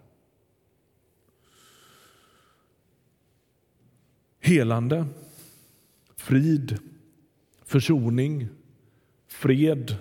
Helande, 4.39 5.05
frid, 6.15 6.79
försoning, 7.63 8.47
fred, 9.27 9.95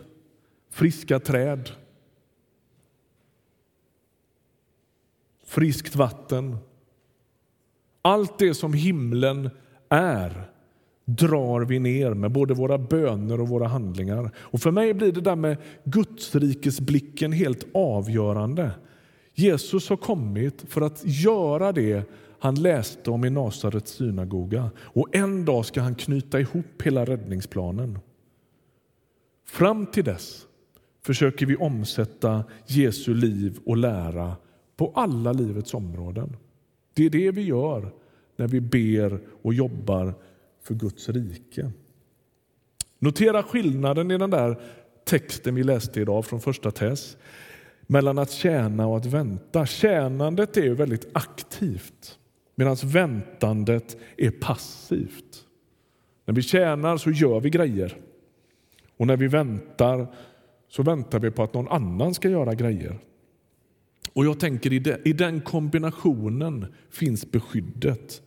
friska 0.71 1.21
träd 1.21 1.71
friskt 5.47 5.97
vatten. 5.97 6.57
Allt 8.03 8.39
det 8.39 8.55
som 8.55 8.73
himlen 8.73 9.51
är 9.89 10.51
drar 11.05 11.61
vi 11.61 11.79
ner 11.79 12.15
med 12.15 12.33
både 12.33 12.55
våra 12.55 12.79
böner 12.79 13.41
och 13.41 13.49
våra 13.49 13.69
handlingar. 13.69 14.31
Och 14.37 14.61
För 14.61 14.71
mig 14.71 14.95
blir 14.95 15.13
det 15.13 15.21
där 15.21 15.37
med 15.37 15.57
Gudsrikesblicken 15.85 17.33
helt 17.33 17.67
avgörande. 17.75 18.71
Jesus 19.35 19.89
har 19.89 19.97
kommit 19.97 20.65
för 20.69 20.81
att 20.81 21.03
göra 21.05 21.73
det 21.73 22.11
han 22.39 22.55
läste 22.55 23.11
om 23.11 23.25
i 23.25 23.31
Nasarets 23.31 23.93
synagoga 23.93 24.71
och 24.79 25.17
en 25.17 25.45
dag 25.45 25.67
ska 25.67 25.81
han 25.81 25.95
knyta 25.95 26.41
ihop 26.41 26.83
hela 26.83 27.05
räddningsplanen. 27.05 27.99
Fram 29.47 29.87
till 29.87 30.05
dess 30.05 30.47
försöker 31.03 31.47
vi 31.47 31.57
omsätta 31.57 32.45
Jesu 32.67 33.15
liv 33.15 33.59
och 33.67 33.77
lära 33.77 34.37
på 34.77 34.93
alla 34.95 35.33
livets 35.33 35.75
områden. 35.75 36.37
Det 36.95 37.07
är 37.07 37.11
det 37.11 37.31
vi 37.31 37.43
gör 37.43 37.93
när 38.37 38.49
vi 38.49 38.61
ber 38.61 39.21
och 39.43 39.55
jobbar 39.55 40.15
för 40.63 40.75
Guds 40.75 41.09
rike. 41.09 41.71
Notera 42.99 43.43
skillnaden 43.43 44.11
i 44.11 44.19
den 44.19 44.31
där 44.31 44.61
texten 45.05 45.55
vi 45.55 45.65
läste 45.65 46.01
idag 46.01 46.25
från 46.25 46.41
första 46.41 46.71
Tess 46.71 47.17
mellan 47.87 48.19
att 48.19 48.31
tjäna 48.31 48.87
och 48.87 48.97
att 48.97 49.07
vänta. 49.07 49.67
Tjänandet 49.67 50.57
är 50.57 50.71
väldigt 50.71 51.09
aktivt 51.13 52.19
medan 52.55 52.77
väntandet 52.85 53.97
är 54.17 54.31
passivt. 54.31 55.45
När 56.25 56.35
vi 56.35 56.43
tjänar 56.43 56.97
så 56.97 57.11
gör 57.11 57.41
vi 57.41 57.51
grejer 57.51 57.97
och 58.97 59.07
när 59.07 59.17
vi 59.17 59.29
väntar 59.29 60.07
så 60.69 60.83
väntar 60.83 61.19
vi 61.19 61.31
på 61.31 61.43
att 61.43 61.55
någon 61.55 61.69
annan 61.69 62.15
ska 62.15 62.29
göra 62.29 62.55
grejer. 62.55 62.99
Och 64.17 64.27
jag 64.27 64.41
tänker 64.41 64.73
i, 64.73 64.79
det, 64.79 65.01
i 65.05 65.13
den 65.13 65.41
kombinationen 65.41 66.67
finns 66.91 67.31
beskyddet. 67.31 68.23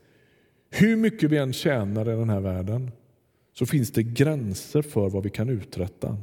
Hur 0.69 0.95
mycket 0.95 1.32
vi 1.32 1.38
än 1.38 1.54
tjänar 1.54 2.10
i 2.10 2.15
den 2.15 2.30
här 2.30 2.39
världen 2.39 2.91
så 3.54 3.65
finns 3.65 3.91
det 3.91 4.04
gränser 4.04 4.82
för 4.82 5.10
vad 5.10 5.23
vi 5.23 5.30
kan 5.30 5.49
uträtta. 5.49 6.17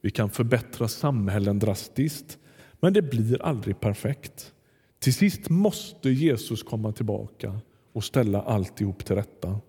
Vi 0.00 0.10
kan 0.10 0.30
förbättra 0.30 0.88
samhällen 0.88 1.58
drastiskt, 1.58 2.38
men 2.80 2.92
det 2.92 3.02
blir 3.02 3.42
aldrig 3.42 3.80
perfekt. 3.80 4.52
Till 4.98 5.14
sist 5.14 5.50
måste 5.50 6.10
Jesus 6.10 6.62
komma 6.62 6.92
tillbaka 6.92 7.60
och 7.92 8.04
ställa 8.04 8.42
alltihop 8.42 9.04
till 9.04 9.16
rätta. 9.16 9.60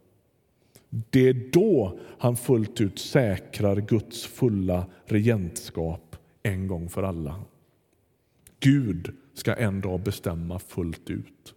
Det 0.90 1.30
är 1.30 1.52
då 1.52 2.00
han 2.20 2.36
fullt 2.36 2.82
ut 2.82 3.00
säkrar 3.00 3.76
Guds 3.76 4.26
fulla 4.26 4.86
regentskap 5.06 6.16
en 6.44 6.68
gång 6.68 6.90
för 6.90 7.04
alla. 7.04 7.36
Gud 8.62 9.16
ska 9.34 9.54
en 9.54 9.82
dag 9.82 10.00
bestämma 10.00 10.60
fullt 10.60 11.10
ut. 11.10 11.54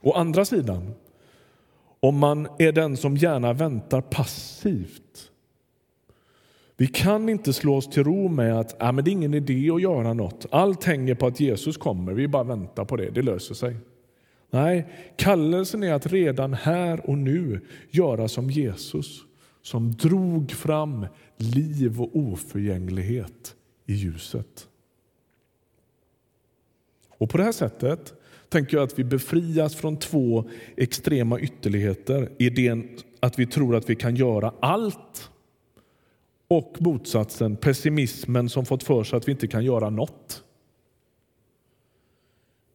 Å 0.00 0.12
andra 0.12 0.44
sidan, 0.44 0.94
om 2.00 2.18
man 2.18 2.48
är 2.58 2.72
den 2.72 2.96
som 2.96 3.16
gärna 3.16 3.52
väntar 3.52 4.00
passivt 4.00 5.30
vi 6.76 6.86
kan 6.86 7.28
inte 7.28 7.52
slå 7.52 7.76
oss 7.76 7.90
till 7.90 8.04
ro 8.04 8.28
med 8.28 8.60
att 8.60 8.76
ah, 8.82 8.92
men 8.92 9.04
det 9.04 9.10
är 9.10 9.12
ingen 9.12 9.34
idé 9.34 9.70
att 9.70 9.82
göra 9.82 10.12
något. 10.12 10.46
Allt 10.50 10.84
hänger 10.84 11.14
på 11.14 11.26
att 11.26 11.40
Jesus 11.40 11.76
kommer. 11.76 12.12
Vi 12.12 12.28
bara 12.28 12.44
väntar 12.44 12.84
på 12.84 12.96
det. 12.96 13.10
Det 13.10 13.22
löser 13.22 13.54
sig. 13.54 13.76
Nej, 14.50 14.86
kallelsen 15.16 15.82
är 15.82 15.92
att 15.92 16.06
redan 16.06 16.54
här 16.54 17.10
och 17.10 17.18
nu 17.18 17.60
göra 17.90 18.28
som 18.28 18.50
Jesus 18.50 19.20
som 19.62 19.92
drog 19.92 20.50
fram 20.50 21.06
liv 21.36 22.00
och 22.00 22.10
oförgänglighet 22.16 23.54
i 23.86 23.94
ljuset. 23.94 24.68
Och 27.18 27.30
på 27.30 27.36
det 27.36 27.44
här 27.44 27.52
sättet 27.52 28.14
tänker 28.48 28.76
jag 28.76 28.84
att 28.84 28.98
vi 28.98 29.04
befrias 29.04 29.74
från 29.74 29.96
två 29.98 30.44
extrema 30.76 31.40
ytterligheter. 31.40 32.28
Idén 32.38 32.88
att 33.20 33.38
vi 33.38 33.46
tror 33.46 33.76
att 33.76 33.90
vi 33.90 33.96
kan 33.96 34.16
göra 34.16 34.54
allt 34.60 35.30
och 36.48 36.76
motsatsen, 36.78 37.56
pessimismen 37.56 38.48
som 38.48 38.66
fått 38.66 38.82
för 38.82 39.04
sig 39.04 39.16
att 39.16 39.28
vi 39.28 39.32
inte 39.32 39.48
kan 39.48 39.64
göra 39.64 39.90
något. 39.90 40.44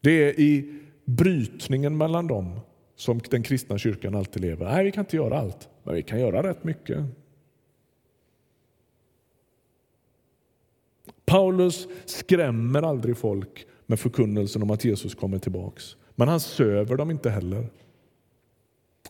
Det 0.00 0.10
är 0.10 0.40
i 0.40 0.80
brytningen 1.04 1.96
mellan 1.96 2.26
dem 2.26 2.60
som 2.96 3.20
den 3.30 3.42
kristna 3.42 3.78
kyrkan 3.78 4.14
alltid 4.14 4.42
lever. 4.42 4.66
Nej, 4.66 4.84
vi 4.84 4.92
kan 4.92 5.04
inte 5.04 5.16
göra 5.16 5.38
allt, 5.38 5.68
men 5.82 5.94
vi 5.94 6.02
kan 6.02 6.20
göra 6.20 6.42
rätt 6.42 6.64
mycket. 6.64 7.04
Paulus 11.24 11.88
skrämmer 12.04 12.82
aldrig 12.82 13.16
folk 13.16 13.66
med 13.86 14.00
förkunnelsen 14.00 14.62
om 14.62 14.70
att 14.70 14.84
Jesus 14.84 15.14
kommer 15.14 15.38
tillbaks. 15.38 15.96
Men 16.14 16.28
han 16.28 16.40
söver 16.40 16.96
dem 16.96 17.10
inte 17.10 17.30
heller. 17.30 17.70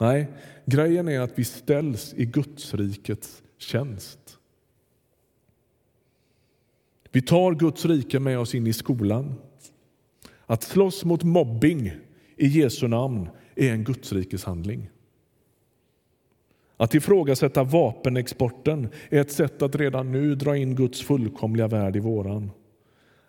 Nej, 0.00 0.28
grejen 0.66 1.08
är 1.08 1.20
att 1.20 1.38
vi 1.38 1.44
ställs 1.44 2.14
i 2.14 2.24
Gudsrikets 2.24 3.42
tjänst. 3.58 4.38
Vi 7.12 7.22
tar 7.22 7.54
Guds 7.54 7.84
rike 7.84 8.20
med 8.20 8.38
oss 8.38 8.54
in 8.54 8.66
i 8.66 8.72
skolan. 8.72 9.34
Att 10.46 10.62
slåss 10.62 11.04
mot 11.04 11.22
mobbing 11.22 11.92
i 12.36 12.46
Jesu 12.46 12.88
namn 12.88 13.28
är 13.54 13.72
en 13.72 13.84
Gudsrikeshandling. 13.84 14.90
Att 16.76 16.94
ifrågasätta 16.94 17.64
vapenexporten 17.64 18.88
är 19.10 19.20
ett 19.20 19.32
sätt 19.32 19.62
att 19.62 19.76
redan 19.76 20.12
nu 20.12 20.34
dra 20.34 20.56
in 20.56 20.76
Guds 20.76 21.02
fullkomliga 21.02 21.68
värld 21.68 21.96
i 21.96 22.00
våran. 22.00 22.50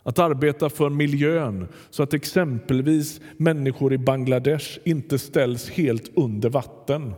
Att 0.03 0.19
arbeta 0.19 0.69
för 0.69 0.89
miljön 0.89 1.67
så 1.89 2.03
att 2.03 2.13
exempelvis 2.13 3.21
människor 3.37 3.93
i 3.93 3.97
Bangladesh 3.97 4.79
inte 4.83 5.19
ställs 5.19 5.69
helt 5.69 6.17
under 6.17 6.49
vatten 6.49 7.13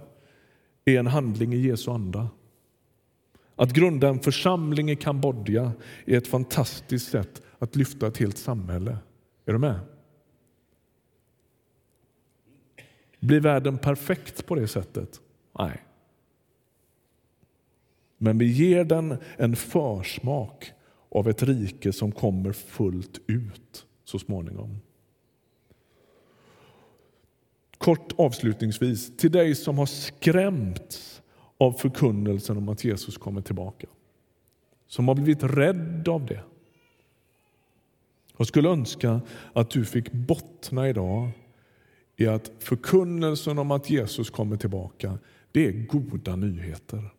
är 0.86 1.00
en 1.00 1.08
handling 1.08 1.54
i 1.54 1.58
Jesu 1.58 1.92
anda. 1.92 2.30
Att 3.56 3.74
grunda 3.74 4.08
en 4.08 4.20
församling 4.20 4.92
i 4.92 4.96
Kambodja 4.96 5.72
är 6.06 6.18
ett 6.18 6.28
fantastiskt 6.28 7.12
sätt 7.12 7.42
att 7.60 7.76
lyfta 7.76 8.08
ett 8.08 8.18
helt 8.18 8.38
samhälle. 8.38 8.98
Är 9.46 9.54
du 9.54 9.60
med? 9.60 9.80
Blir 13.20 13.40
världen 13.40 13.78
perfekt 13.78 14.46
på 14.46 14.56
det 14.56 14.68
sättet? 14.68 15.22
Nej. 15.60 15.82
Men 18.18 18.38
vi 18.38 18.46
ger 18.46 18.84
den 18.84 19.18
en 19.38 19.56
försmak 19.56 20.72
av 21.16 21.30
ett 21.30 21.44
rike 21.44 21.94
som 21.94 22.12
kommer 22.12 22.52
fullt 22.52 23.20
ut 23.28 23.86
så 24.04 24.20
småningom. 24.20 24.80
Kort 27.78 28.14
avslutningsvis, 28.18 29.18
till 29.18 29.32
dig 29.32 29.56
som 29.56 29.78
har 29.78 29.86
skrämts 29.86 31.22
av 31.58 31.72
förkunnelsen 31.72 32.58
om 32.58 32.70
att 32.70 32.84
Jesus 32.84 33.18
kommer 33.18 33.42
tillbaka. 33.42 33.88
Som 34.88 35.08
har 35.08 35.16
blivit 35.16 35.44
rädd 35.44 36.08
av 36.08 36.26
det. 36.26 36.44
Jag 38.38 38.48
skulle 38.48 38.70
önska 38.70 39.22
att 39.54 39.70
du 39.70 39.86
fick 39.86 40.12
bottna 40.12 40.90
idag 40.90 41.30
i 42.16 42.28
att 42.28 42.52
förkunnelsen 42.60 43.58
om 43.58 43.72
att 43.72 43.90
Jesus 43.90 44.30
kommer 44.30 44.58
tillbaka, 44.58 45.18
det 45.52 45.68
är 45.68 45.72
goda 45.72 46.36
nyheter. 46.36 47.14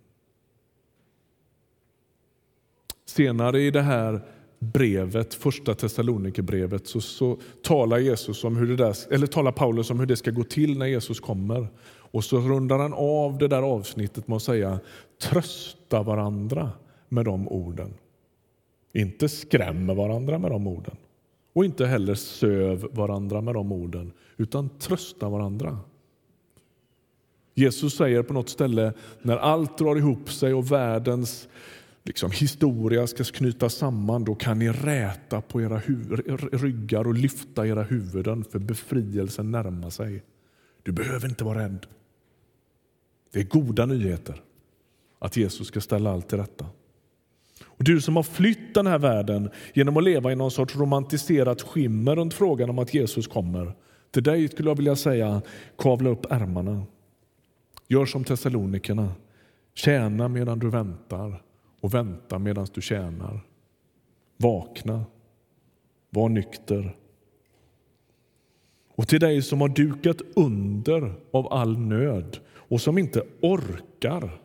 Senare 3.07 3.61
i 3.61 3.71
det 3.71 3.83
här 3.83 4.21
brevet, 4.59 5.35
första 5.35 5.75
Thessalonikerbrevet, 5.75 6.87
så, 6.87 7.01
så 7.01 7.39
talar, 7.63 7.99
Jesus 7.99 8.45
om 8.45 8.57
hur 8.57 8.67
det 8.67 8.77
där, 8.77 8.97
eller 9.11 9.27
talar 9.27 9.53
Paulus 9.53 9.91
om 9.91 10.01
hur 10.01 10.07
det 10.07 10.17
ska 10.17 10.31
gå 10.31 10.45
till 10.45 10.79
när 10.79 10.87
Jesus 10.87 11.21
kommer. 11.21 11.69
Och 11.89 12.25
så 12.25 12.39
rundar 12.39 12.79
han 12.79 12.95
av 12.95 13.39
det 13.39 13.49
där 13.49 13.63
avsnittet 13.63 14.29
med 14.29 14.37
att 14.37 14.43
säga 14.43 14.81
trösta 15.23 16.03
varandra 16.03 16.71
med 17.09 17.25
de 17.25 17.49
orden. 17.49 17.95
Inte 18.93 19.29
skrämmer 19.29 19.95
varandra 19.95 20.39
med 20.39 20.51
de 20.51 20.67
orden 20.67 20.97
och 21.53 21.65
inte 21.65 21.87
heller 21.87 22.15
söv 22.15 22.89
varandra 22.93 23.41
med 23.41 23.55
de 23.55 23.73
orden, 23.73 24.13
utan 24.37 24.69
trösta 24.69 25.29
varandra. 25.29 25.79
Jesus 27.55 27.97
säger 27.97 28.23
på 28.23 28.33
något 28.33 28.49
ställe 28.49 28.93
när 29.23 29.37
allt 29.37 29.79
drar 29.79 29.97
ihop 29.97 30.31
sig 30.31 30.55
och 30.55 30.73
världens 30.73 31.49
liksom, 32.07 32.31
historia 32.31 33.07
ska 33.07 33.25
knytas 33.25 33.75
samman, 33.75 34.25
då 34.25 34.35
kan 34.35 34.59
ni 34.59 34.69
räta 34.69 35.41
på 35.41 35.63
era 35.63 35.81
ryggar 36.53 37.07
och 37.07 37.15
lyfta 37.15 37.67
era 37.67 37.83
huvuden, 37.83 38.45
för 38.45 38.59
befrielsen 38.59 39.51
närmar 39.51 39.91
sig. 39.91 40.23
Du 40.83 40.93
behöver 40.93 41.29
inte 41.29 41.45
vara 41.45 41.59
rädd. 41.65 41.87
Det 43.33 43.41
är 43.41 43.45
goda 43.45 43.87
nyheter 43.87 44.43
att 45.19 45.37
Jesus 45.37 45.67
ska 45.67 45.81
ställa 45.81 46.13
allt 46.13 46.29
till 46.29 46.39
rätta. 46.39 46.67
Och 47.65 47.85
du 47.85 48.01
som 48.01 48.17
har 48.17 48.23
flytt 48.23 48.75
den 48.75 48.87
här 48.87 48.99
världen 48.99 49.51
genom 49.75 49.97
att 49.97 50.05
leva 50.05 50.33
i 50.33 50.37
någon 50.37 50.51
sorts 50.51 50.77
romantiserat 50.77 51.63
skimmer 51.63 52.17
runt 52.17 52.35
frågan 52.35 52.71
om 52.71 52.79
att 52.79 52.95
Jesus 52.95 53.27
kommer. 53.27 53.77
Till 54.11 54.23
dig 54.23 54.49
skulle 54.49 54.71
jag 54.71 54.77
vilja 54.77 54.97
säga, 54.97 55.43
kavla 55.79 56.11
upp 56.11 56.27
ärmarna. 56.33 56.85
Gör 57.89 58.07
som 58.07 58.25
Thessalonikerna. 58.25 59.13
Tjäna 59.75 60.29
medan 60.29 60.59
du 60.59 60.71
väntar 60.71 61.43
och 61.81 61.95
vänta 61.95 62.39
medan 62.39 62.67
du 62.75 62.81
tjänar. 62.81 63.41
Vakna. 64.37 65.05
Var 66.11 66.29
nykter. 66.29 66.97
Och 68.89 69.09
till 69.09 69.21
dig 69.21 69.43
som 69.43 69.61
har 69.61 69.69
dukat 69.69 70.17
under 70.37 71.15
av 71.31 71.53
all 71.53 71.79
nöd 71.79 72.39
och 72.49 72.81
som 72.81 72.99
inte 72.99 73.23
orkar. 73.41 74.41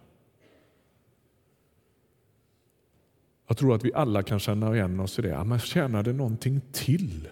Jag 3.47 3.57
tror 3.57 3.75
att 3.75 3.85
vi 3.85 3.93
alla 3.93 4.23
kan 4.23 4.39
känna 4.39 4.75
igen 4.75 4.99
oss 4.99 5.19
i 5.19 5.21
det. 5.21 5.43
Men 5.43 5.59
tjänar 5.59 6.03
det 6.03 6.13
någonting 6.13 6.61
till 6.71 7.29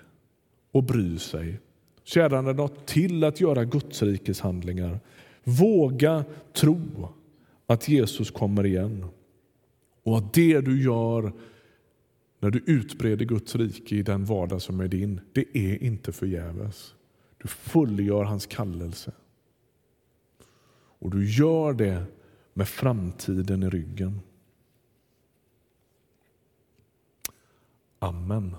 att 0.74 0.84
bry 0.84 1.20
sig? 1.20 1.60
Tjänar 2.04 2.44
det 2.44 2.54
något 2.54 2.88
till 2.88 3.24
att 3.24 3.42
göra 3.42 3.66
gudsrikeshandlingar? 3.66 5.00
Våga 5.44 6.26
tro 6.54 7.10
att 7.68 7.88
Jesus 7.88 8.32
kommer 8.32 8.66
igen 8.66 9.06
och 10.10 10.18
att 10.18 10.34
det 10.34 10.62
du 10.62 10.84
gör 10.84 11.34
när 12.40 12.52
du 12.52 12.64
utbreder 12.66 13.26
Guds 13.26 13.56
rike 13.56 13.96
i 13.96 14.04
den 14.04 14.26
vardag 14.26 14.62
som 14.62 14.80
är 14.80 14.88
din, 14.88 15.22
det 15.34 15.58
är 15.58 15.84
inte 15.84 16.12
förgäves. 16.12 16.96
Du 17.38 17.48
fullgör 17.48 18.24
hans 18.24 18.46
kallelse. 18.46 19.12
Och 21.02 21.12
du 21.12 21.30
gör 21.30 21.74
det 21.74 22.06
med 22.54 22.68
framtiden 22.68 23.64
i 23.64 23.70
ryggen. 23.70 24.20
Amen. 28.00 28.56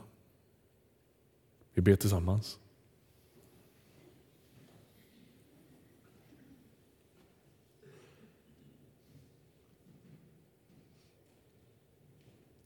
Vi 1.74 1.82
ber 1.82 1.96
tillsammans. 1.96 2.59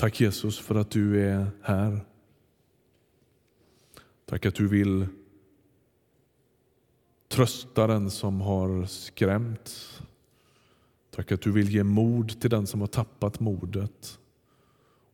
Tack 0.05 0.21
Jesus 0.21 0.59
för 0.59 0.75
att 0.75 0.90
du 0.90 1.21
är 1.21 1.47
här. 1.62 2.01
Tack 4.27 4.47
att 4.47 4.55
du 4.55 4.69
vill 4.69 5.07
trösta 7.29 7.87
den 7.87 8.11
som 8.11 8.40
har 8.40 8.87
skrämts. 8.87 10.03
Tack 11.11 11.33
att 11.33 11.40
du 11.40 11.53
vill 11.53 11.71
ge 11.71 11.85
mod 11.85 12.40
till 12.40 12.51
den 12.51 12.67
som 12.67 12.81
har 12.81 12.87
tappat 12.87 13.40
modet. 13.40 14.19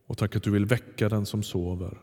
Och 0.05 0.17
tack 0.17 0.35
att 0.35 0.43
du 0.43 0.51
vill 0.51 0.65
väcka 0.65 1.09
den 1.09 1.25
som 1.25 1.43
sover. 1.43 1.97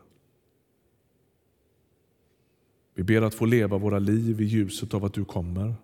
Vi 2.93 3.03
ber 3.03 3.21
att 3.21 3.33
få 3.33 3.45
leva 3.45 3.77
våra 3.77 3.99
liv 3.99 4.41
i 4.41 4.45
ljuset 4.45 4.93
av 4.93 5.05
att 5.05 5.13
du 5.13 5.25
kommer. 5.25 5.75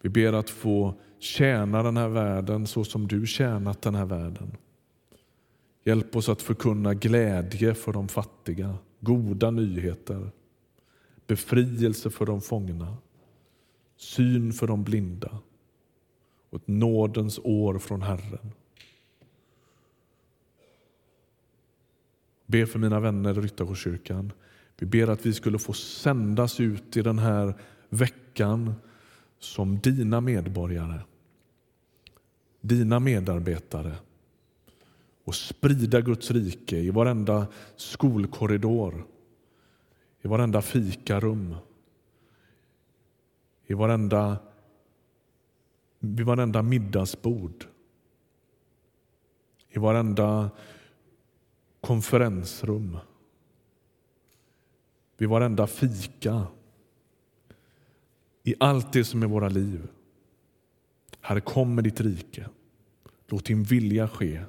Vi 0.00 0.08
ber 0.08 0.32
att 0.32 0.50
få 0.50 0.94
tjäna 1.18 1.82
den 1.82 1.96
här 1.96 2.08
världen 2.08 2.66
så 2.66 2.84
som 2.84 3.08
du 3.08 3.26
tjänat 3.26 3.82
den 3.82 3.94
här 3.94 4.06
världen. 4.06 4.56
Hjälp 5.84 6.16
oss 6.16 6.28
att 6.28 6.42
förkunna 6.42 6.94
glädje 6.94 7.74
för 7.74 7.92
de 7.92 8.08
fattiga, 8.08 8.78
goda 9.00 9.50
nyheter, 9.50 10.30
befrielse 11.26 12.10
för 12.10 12.26
de 12.26 12.40
fångna, 12.40 12.96
syn 13.96 14.52
för 14.52 14.66
de 14.66 14.84
blinda 14.84 15.38
och 16.50 16.60
ett 16.60 16.68
nådens 16.68 17.40
år 17.44 17.78
från 17.78 18.02
Herren. 18.02 18.52
Be 22.46 22.66
för 22.66 22.78
mina 22.78 23.00
vänner 23.00 23.38
i 23.38 23.40
Ryttargårdskyrkan. 23.40 24.32
Vi 24.78 24.86
ber 24.86 25.08
att 25.08 25.26
vi 25.26 25.32
skulle 25.32 25.58
få 25.58 25.72
sändas 25.72 26.60
ut 26.60 26.96
i 26.96 27.02
den 27.02 27.18
här 27.18 27.54
veckan 27.88 28.74
som 29.38 29.78
dina 29.78 30.20
medborgare, 30.20 31.00
dina 32.60 33.00
medarbetare 33.00 33.96
och 35.24 35.34
sprida 35.34 36.00
Guds 36.00 36.30
rike 36.30 36.76
i 36.76 36.90
varenda 36.90 37.46
skolkorridor, 37.76 39.06
i 40.22 40.28
varenda 40.28 40.62
fikarum, 40.62 41.56
i 43.66 43.74
varenda, 43.74 44.38
vid 45.98 46.26
varenda 46.26 46.62
middagsbord, 46.62 47.64
i 49.68 49.78
varenda 49.78 50.50
konferensrum, 51.80 52.98
vid 55.16 55.28
varenda 55.28 55.66
fika, 55.66 56.46
i 58.42 58.54
allt 58.60 58.92
det 58.92 59.04
som 59.04 59.22
är 59.22 59.26
våra 59.26 59.48
liv. 59.48 59.88
Herre, 61.20 61.40
kom 61.40 61.74
med 61.74 61.84
ditt 61.84 62.00
rike. 62.00 62.48
Låt 63.26 63.44
din 63.44 63.62
vilja 63.62 64.08
ske 64.08 64.44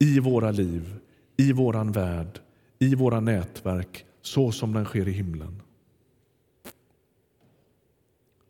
i 0.00 0.20
våra 0.20 0.50
liv, 0.50 0.98
i 1.36 1.52
våran 1.52 1.92
värld, 1.92 2.40
i 2.78 2.94
våra 2.94 3.20
nätverk 3.20 4.04
så 4.22 4.52
som 4.52 4.72
den 4.72 4.84
sker 4.84 5.08
i 5.08 5.12
himlen. 5.12 5.62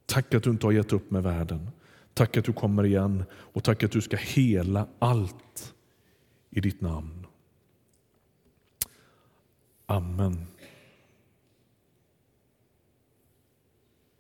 Tack 0.07 0.35
att 0.35 0.43
du 0.43 0.51
inte 0.51 0.67
har 0.67 0.73
gett 0.73 0.93
upp 0.93 1.11
med 1.11 1.23
världen. 1.23 1.71
Tack 2.15 2.37
att 2.37 2.45
du 2.45 2.53
kommer 2.53 2.87
igen 2.87 3.25
och 3.33 3.65
tack 3.65 3.83
att 3.83 3.93
du 3.93 4.01
ska 4.01 4.17
hela 4.17 4.87
allt 4.99 5.75
i 6.51 6.61
ditt 6.61 6.81
namn. 6.81 7.27
Amen. 9.87 10.47